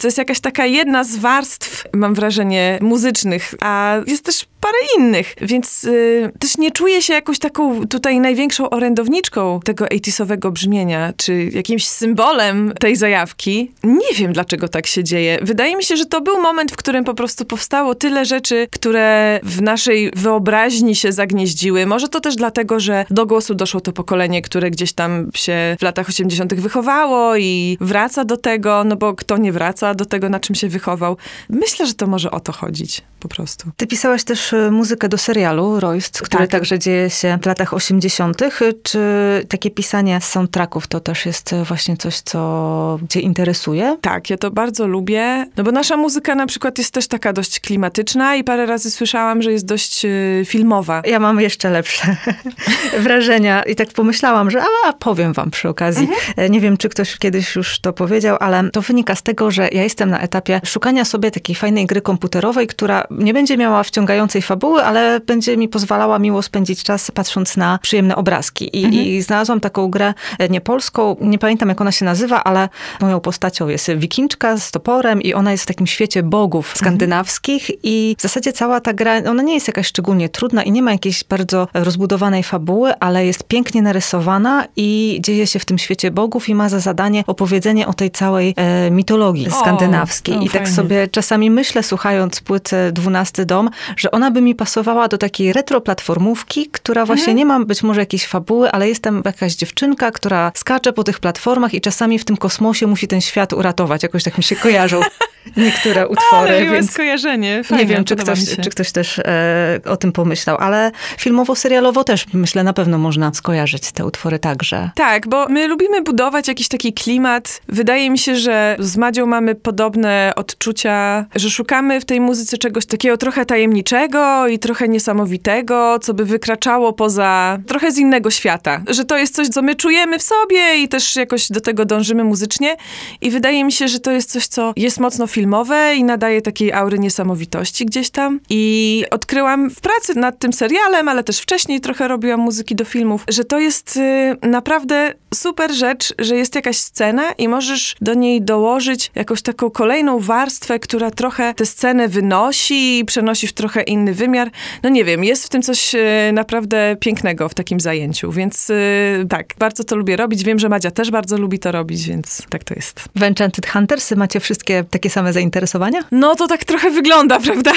To 0.00 0.06
jest 0.06 0.18
jakaś 0.18 0.40
taka 0.40 0.66
jedna 0.66 1.04
z 1.04 1.16
warstw, 1.16 1.84
mam 1.92 2.14
wrażenie, 2.14 2.78
muzycznych, 2.82 3.54
a 3.60 3.96
jest 4.06 4.24
też 4.24 4.46
parę 4.62 4.78
innych, 4.98 5.34
więc 5.40 5.84
y, 5.84 6.32
też 6.38 6.58
nie 6.58 6.70
czuję 6.70 7.02
się 7.02 7.12
jakąś 7.12 7.38
taką 7.38 7.86
tutaj 7.86 8.20
największą 8.20 8.70
orędowniczką 8.70 9.60
tego 9.64 9.86
80 9.88 10.46
brzmienia, 10.50 11.12
czy 11.16 11.44
jakimś 11.44 11.86
symbolem 11.88 12.72
tej 12.80 12.96
zajawki. 12.96 13.72
Nie 13.84 14.14
wiem, 14.16 14.32
dlaczego 14.32 14.68
tak 14.68 14.86
się 14.86 15.04
dzieje. 15.04 15.38
Wydaje 15.42 15.76
mi 15.76 15.84
się, 15.84 15.96
że 15.96 16.06
to 16.06 16.20
był 16.20 16.42
moment, 16.42 16.72
w 16.72 16.76
którym 16.76 17.04
po 17.04 17.14
prostu 17.14 17.44
powstało 17.44 17.94
tyle 17.94 18.24
rzeczy, 18.24 18.68
które 18.70 19.40
w 19.42 19.62
naszej 19.62 20.10
wyobraźni 20.16 20.94
się 20.94 21.12
zagnieździły. 21.12 21.86
Może 21.86 22.08
to 22.08 22.20
też 22.20 22.36
dlatego, 22.36 22.80
że 22.80 23.04
do 23.10 23.26
głosu 23.26 23.54
doszło 23.54 23.80
to 23.80 23.92
pokolenie, 23.92 24.42
które 24.42 24.70
gdzieś 24.70 24.92
tam 24.92 25.30
się 25.34 25.76
w 25.78 25.82
latach 25.82 26.08
80. 26.08 26.54
wychowało 26.54 27.36
i 27.36 27.76
wraca 27.80 28.24
do 28.24 28.36
tego, 28.36 28.84
no 28.84 28.96
bo 28.96 29.14
kto 29.14 29.36
nie 29.36 29.52
wraca 29.52 29.94
do 29.94 30.04
tego, 30.04 30.28
na 30.28 30.40
czym 30.40 30.54
się 30.54 30.68
wychował. 30.68 31.16
Myślę, 31.48 31.86
że 31.86 31.94
to 31.94 32.06
może 32.06 32.30
o 32.30 32.40
to 32.40 32.52
chodzić 32.52 33.02
po 33.22 33.28
prostu. 33.28 33.70
Ty 33.76 33.86
pisałaś 33.86 34.24
też 34.24 34.52
y, 34.52 34.70
muzykę 34.70 35.08
do 35.08 35.18
serialu 35.18 35.80
Royst, 35.80 36.22
który 36.22 36.42
tak. 36.42 36.50
także 36.50 36.78
dzieje 36.78 37.10
się 37.10 37.38
w 37.42 37.46
latach 37.46 37.74
80. 37.74 38.38
Czy 38.82 39.00
takie 39.48 39.70
pisanie 39.70 40.20
soundtracków 40.20 40.86
to 40.86 41.00
też 41.00 41.26
jest 41.26 41.54
właśnie 41.64 41.96
coś, 41.96 42.20
co 42.20 42.98
cię 43.08 43.20
interesuje? 43.20 43.98
Tak, 44.00 44.30
ja 44.30 44.36
to 44.36 44.50
bardzo 44.50 44.86
lubię, 44.86 45.46
no 45.56 45.64
bo 45.64 45.72
nasza 45.72 45.96
muzyka 45.96 46.34
na 46.34 46.46
przykład 46.46 46.78
jest 46.78 46.94
też 46.94 47.08
taka 47.08 47.32
dość 47.32 47.60
klimatyczna 47.60 48.36
i 48.36 48.44
parę 48.44 48.66
razy 48.66 48.90
słyszałam, 48.90 49.42
że 49.42 49.52
jest 49.52 49.66
dość 49.66 50.04
y, 50.04 50.42
filmowa. 50.46 51.02
Ja 51.04 51.18
mam 51.18 51.40
jeszcze 51.40 51.70
lepsze 51.70 52.16
wrażenia 53.04 53.62
i 53.62 53.74
tak 53.74 53.88
pomyślałam, 53.88 54.50
że 54.50 54.62
a, 54.62 54.92
powiem 54.92 55.32
wam 55.32 55.50
przy 55.50 55.68
okazji. 55.68 56.08
Mhm. 56.08 56.52
Nie 56.52 56.60
wiem, 56.60 56.76
czy 56.76 56.88
ktoś 56.88 57.18
kiedyś 57.18 57.56
już 57.56 57.80
to 57.80 57.92
powiedział, 57.92 58.36
ale 58.40 58.70
to 58.70 58.82
wynika 58.82 59.14
z 59.14 59.22
tego, 59.22 59.50
że 59.50 59.68
ja 59.72 59.82
jestem 59.82 60.10
na 60.10 60.20
etapie 60.20 60.60
szukania 60.64 61.04
sobie 61.04 61.30
takiej 61.30 61.56
fajnej 61.56 61.86
gry 61.86 62.00
komputerowej, 62.00 62.66
która 62.66 63.04
nie 63.18 63.34
będzie 63.34 63.56
miała 63.56 63.82
wciągającej 63.82 64.42
fabuły, 64.42 64.84
ale 64.84 65.20
będzie 65.20 65.56
mi 65.56 65.68
pozwalała 65.68 66.18
miło 66.18 66.42
spędzić 66.42 66.82
czas 66.82 67.10
patrząc 67.10 67.56
na 67.56 67.78
przyjemne 67.82 68.16
obrazki. 68.16 68.80
I, 68.80 68.84
mhm. 68.84 69.04
i 69.04 69.22
znalazłam 69.22 69.60
taką 69.60 69.88
grę 69.88 70.14
e, 70.38 70.48
niepolską, 70.48 71.16
nie 71.20 71.38
pamiętam 71.38 71.68
jak 71.68 71.80
ona 71.80 71.92
się 71.92 72.04
nazywa, 72.04 72.44
ale 72.44 72.68
moją 73.00 73.20
postacią 73.20 73.68
jest 73.68 73.90
wikinczka 73.96 74.56
z 74.56 74.70
toporem 74.70 75.22
i 75.22 75.34
ona 75.34 75.52
jest 75.52 75.64
w 75.64 75.66
takim 75.66 75.86
świecie 75.86 76.22
bogów 76.22 76.66
mhm. 76.66 76.78
skandynawskich 76.78 77.62
mhm. 77.62 77.78
i 77.82 78.16
w 78.18 78.22
zasadzie 78.22 78.52
cała 78.52 78.80
ta 78.80 78.92
gra, 78.92 79.16
ona 79.30 79.42
nie 79.42 79.54
jest 79.54 79.66
jakaś 79.66 79.86
szczególnie 79.86 80.28
trudna 80.28 80.62
i 80.62 80.72
nie 80.72 80.82
ma 80.82 80.92
jakiejś 80.92 81.24
bardzo 81.24 81.68
rozbudowanej 81.74 82.42
fabuły, 82.42 82.98
ale 83.00 83.26
jest 83.26 83.44
pięknie 83.44 83.82
narysowana 83.82 84.66
i 84.76 85.18
dzieje 85.20 85.46
się 85.46 85.58
w 85.58 85.64
tym 85.64 85.78
świecie 85.78 86.10
bogów 86.10 86.48
i 86.48 86.54
ma 86.54 86.68
za 86.68 86.80
zadanie 86.80 87.24
opowiedzenie 87.26 87.86
o 87.86 87.94
tej 87.94 88.10
całej 88.10 88.54
e, 88.56 88.90
mitologii 88.90 89.48
o, 89.48 89.60
skandynawskiej. 89.60 90.36
No, 90.36 90.42
I 90.42 90.50
tak 90.50 90.68
sobie 90.68 91.08
czasami 91.08 91.50
myślę, 91.50 91.82
słuchając 91.82 92.40
płyty 92.40 92.76
12 93.02 93.46
dom, 93.46 93.70
że 93.96 94.10
ona 94.10 94.30
by 94.30 94.40
mi 94.40 94.54
pasowała 94.54 95.08
do 95.08 95.18
takiej 95.18 95.52
retro-platformówki, 95.52 96.68
która 96.72 97.06
właśnie 97.06 97.32
mhm. 97.32 97.36
nie 97.36 97.46
ma 97.46 97.64
być 97.64 97.82
może 97.82 98.00
jakiejś 98.00 98.26
fabuły, 98.26 98.70
ale 98.70 98.88
jest 98.88 99.02
tam 99.02 99.22
jakaś 99.24 99.54
dziewczynka, 99.54 100.10
która 100.10 100.52
skacze 100.54 100.92
po 100.92 101.04
tych 101.04 101.20
platformach 101.20 101.74
i 101.74 101.80
czasami 101.80 102.18
w 102.18 102.24
tym 102.24 102.36
kosmosie 102.36 102.86
musi 102.86 103.08
ten 103.08 103.20
świat 103.20 103.52
uratować. 103.52 104.02
Jakoś 104.02 104.22
tak 104.22 104.38
mi 104.38 104.44
się 104.44 104.56
kojarzą 104.56 105.00
niektóre 105.56 106.08
utwory. 106.08 106.52
Ale 106.52 106.70
więc 106.70 106.90
skojarzenie. 106.90 107.62
Nie 107.70 107.86
wiem, 107.86 108.04
czy 108.04 108.16
ktoś, 108.16 108.38
czy 108.62 108.70
ktoś 108.70 108.92
też 108.92 109.18
e, 109.18 109.80
o 109.84 109.96
tym 109.96 110.12
pomyślał, 110.12 110.56
ale 110.60 110.90
filmowo-serialowo 111.18 112.04
też 112.04 112.26
myślę, 112.32 112.64
na 112.64 112.72
pewno 112.72 112.98
można 112.98 113.34
skojarzyć 113.34 113.92
te 113.92 114.06
utwory 114.06 114.38
także. 114.38 114.90
Tak, 114.94 115.28
bo 115.28 115.48
my 115.48 115.68
lubimy 115.68 116.02
budować 116.02 116.48
jakiś 116.48 116.68
taki 116.68 116.92
klimat. 116.92 117.60
Wydaje 117.68 118.10
mi 118.10 118.18
się, 118.18 118.36
że 118.36 118.76
z 118.78 118.96
Madzią 118.96 119.26
mamy 119.26 119.54
podobne 119.54 120.32
odczucia, 120.36 121.26
że 121.34 121.50
szukamy 121.50 122.00
w 122.00 122.04
tej 122.04 122.20
muzyce 122.20 122.58
czegoś 122.58 122.86
takiego 122.86 123.16
trochę 123.16 123.46
tajemniczego 123.46 124.48
i 124.48 124.58
trochę 124.58 124.88
niesamowitego, 124.88 125.98
co 126.02 126.14
by 126.14 126.24
wykraczało 126.24 126.92
poza 126.92 127.58
trochę 127.66 127.92
z 127.92 127.98
innego 127.98 128.30
świata. 128.30 128.82
Że 128.88 129.04
to 129.04 129.18
jest 129.18 129.34
coś, 129.34 129.48
co 129.48 129.62
my 129.62 129.74
czujemy 129.74 130.18
w 130.18 130.22
sobie 130.22 130.76
i 130.82 130.88
też 130.88 131.16
jakoś 131.16 131.48
do 131.52 131.60
tego 131.60 131.84
dążymy 131.84 132.24
muzycznie. 132.24 132.76
I 133.20 133.30
wydaje 133.30 133.64
mi 133.64 133.72
się, 133.72 133.88
że 133.88 134.00
to 134.00 134.10
jest 134.10 134.30
coś, 134.30 134.46
co 134.46 134.72
jest 134.76 135.00
mocno 135.00 135.26
filmowe 135.32 135.94
i 135.96 136.04
nadaje 136.04 136.42
takiej 136.42 136.72
aury 136.72 136.98
niesamowitości 136.98 137.86
gdzieś 137.86 138.10
tam. 138.10 138.40
I 138.50 139.04
odkryłam 139.10 139.70
w 139.70 139.80
pracy 139.80 140.14
nad 140.14 140.38
tym 140.38 140.52
serialem, 140.52 141.08
ale 141.08 141.24
też 141.24 141.38
wcześniej 141.40 141.80
trochę 141.80 142.08
robiłam 142.08 142.40
muzyki 142.40 142.74
do 142.74 142.84
filmów, 142.84 143.24
że 143.28 143.44
to 143.44 143.58
jest 143.58 143.96
y, 143.96 144.36
naprawdę 144.48 145.14
super 145.34 145.72
rzecz, 145.72 146.14
że 146.18 146.36
jest 146.36 146.54
jakaś 146.54 146.76
scena 146.76 147.32
i 147.32 147.48
możesz 147.48 147.96
do 148.00 148.14
niej 148.14 148.42
dołożyć 148.42 149.10
jakąś 149.14 149.42
taką 149.42 149.70
kolejną 149.70 150.20
warstwę, 150.20 150.78
która 150.78 151.10
trochę 151.10 151.54
tę 151.54 151.66
scenę 151.66 152.08
wynosi 152.08 152.98
i 152.98 153.04
przenosi 153.04 153.46
w 153.46 153.52
trochę 153.52 153.82
inny 153.82 154.14
wymiar. 154.14 154.50
No 154.82 154.90
nie 154.90 155.04
wiem, 155.04 155.24
jest 155.24 155.46
w 155.46 155.48
tym 155.48 155.62
coś 155.62 155.94
y, 155.94 156.32
naprawdę 156.32 156.96
pięknego 157.00 157.48
w 157.48 157.54
takim 157.54 157.80
zajęciu, 157.80 158.32
więc 158.32 158.70
y, 158.70 159.26
tak, 159.28 159.54
bardzo 159.58 159.84
to 159.84 159.96
lubię 159.96 160.16
robić. 160.16 160.44
Wiem, 160.44 160.58
że 160.58 160.68
Madzia 160.68 160.90
też 160.90 161.10
bardzo 161.10 161.38
lubi 161.38 161.58
to 161.58 161.72
robić, 161.72 162.08
więc 162.08 162.42
tak 162.50 162.64
to 162.64 162.74
jest. 162.74 163.04
W 163.16 163.22
Enchanted 163.22 163.66
Huntersy 163.66 164.16
macie 164.16 164.40
wszystkie 164.40 164.84
takie 164.90 165.10
same 165.10 165.21
same 165.22 165.32
zainteresowania? 165.32 166.00
No 166.10 166.34
to 166.34 166.48
tak 166.48 166.64
trochę 166.64 166.90
wygląda, 166.90 167.40
prawda? 167.46 167.72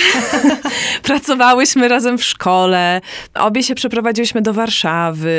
Pracowałyśmy 1.04 1.88
razem 1.88 2.18
w 2.18 2.24
szkole, 2.24 3.02
obie 3.34 3.64
się 3.64 3.76
przeprowadziłyśmy 3.76 4.42
do 4.42 4.54
Warszawy. 4.54 5.30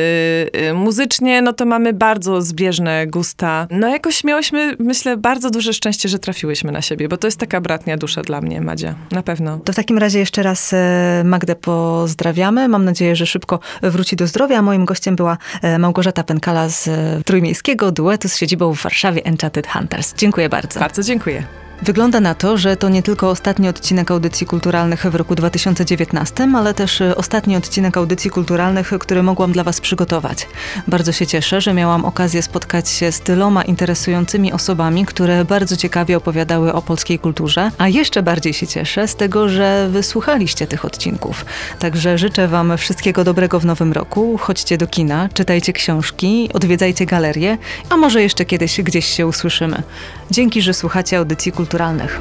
Y, 0.71 0.75
muzycznie, 0.75 1.42
no 1.42 1.53
to 1.53 1.66
mamy 1.66 1.92
bardzo 1.92 2.42
zbieżne 2.42 3.07
gusta. 3.07 3.66
No 3.71 3.88
jakoś 3.88 4.25
miałyśmy, 4.25 4.77
myślę, 4.79 5.16
bardzo 5.16 5.51
duże 5.51 5.73
szczęście, 5.73 6.09
że 6.09 6.19
trafiłyśmy 6.19 6.73
na 6.73 6.83
siebie, 6.83 7.09
bo 7.09 7.16
to 7.16 7.27
jest 7.27 7.38
taka 7.40 7.61
bratnia 7.61 7.97
dusza 7.97 8.23
dla 8.23 8.40
mnie, 8.40 8.61
Madzia. 8.61 8.95
Na 9.11 9.23
pewno. 9.23 9.59
To 9.64 9.73
w 9.73 9.77
takim 9.77 9.99
razie 9.99 10.19
jeszcze 10.19 10.42
raz 10.42 10.73
e, 10.73 11.23
Magdę 11.25 11.55
pozdrawiamy. 11.55 12.69
Mam 12.69 12.85
nadzieję, 12.85 13.16
że 13.16 13.27
szybko 13.27 13.59
wróci 13.83 14.16
do 14.16 14.27
zdrowia. 14.27 14.62
Moim 14.62 14.85
gościem 14.85 15.16
była 15.16 15.38
e, 15.62 15.79
Małgorzata 15.79 16.23
Penkala 16.23 16.69
z 16.69 16.88
e, 16.88 17.21
trójmiejskiego 17.25 17.92
duetu 17.92 18.29
z 18.29 18.37
siedzibą 18.37 18.75
w 18.75 18.83
Warszawie 18.83 19.25
Enchanted 19.25 19.66
Hunters. 19.66 20.14
Dziękuję 20.14 20.49
bardzo. 20.49 20.81
Bardzo 20.81 21.03
dziękuję. 21.03 21.42
Wygląda 21.83 22.21
na 22.21 22.35
to, 22.35 22.59
że 22.59 22.77
to 22.77 22.89
nie 22.89 23.03
tylko 23.03 23.31
ostatni 23.31 23.69
odcinek 23.69 24.11
audycji 24.11 24.47
kulturalnych 24.47 25.07
w 25.07 25.15
roku 25.15 25.35
2019, 25.35 26.49
ale 26.57 26.75
też 26.75 27.01
e, 27.01 27.17
ostatni 27.17 27.57
odcinek 27.57 27.97
audycji 27.97 28.31
kulturalnych, 28.31 28.93
który 29.01 29.23
mogłam 29.23 29.53
dla 29.53 29.65
Was 29.65 29.81
przygotować. 29.81 30.49
Bardzo 30.89 31.12
się 31.12 31.27
cieszę, 31.27 31.61
że 31.61 31.75
miałam 31.75 32.05
okazję 32.05 32.43
spotkać 32.43 32.89
się 32.89 33.12
z 33.12 33.21
tyloma 33.21 33.62
interesującymi 33.62 34.53
osobami, 34.53 35.07
które 35.07 35.45
bardzo 35.45 35.77
ciekawie 35.77 36.17
opowiadały 36.17 36.73
o 36.73 36.83
polskiej 36.83 37.19
kulturze, 37.19 37.71
a 37.79 37.89
jeszcze 37.89 38.23
bardziej 38.23 38.53
się 38.53 38.67
cieszę 38.67 39.09
z 39.09 39.17
tego, 39.17 39.49
że 39.49 39.89
wysłuchaliście 39.91 40.67
tych 40.67 40.85
odcinków. 40.85 41.45
Także 41.79 42.19
życzę 42.19 42.49
Wam 42.49 42.79
wszystkiego 42.79 43.25
dobrego 43.25 43.61
w 43.61 43.65
nowym 43.65 43.93
roku. 43.93 44.39
Chodźcie 44.39 44.79
do 44.79 44.87
kina, 44.87 45.29
czytajcie 45.35 45.73
książki, 45.73 46.51
odwiedzajcie 46.55 47.07
galerie, 47.07 47.59
a 47.91 47.97
może 47.97 48.23
jeszcze 48.23 48.45
kiedyś 48.45 48.81
gdzieś 48.81 49.07
się 49.07 49.27
usłyszymy. 49.27 49.83
Dzięki, 50.31 50.62
że 50.62 50.75
słuchacie 50.75 51.19
audycji 51.19 51.53
kulturalnych 51.53 51.65
kulturalnych. 51.66 52.20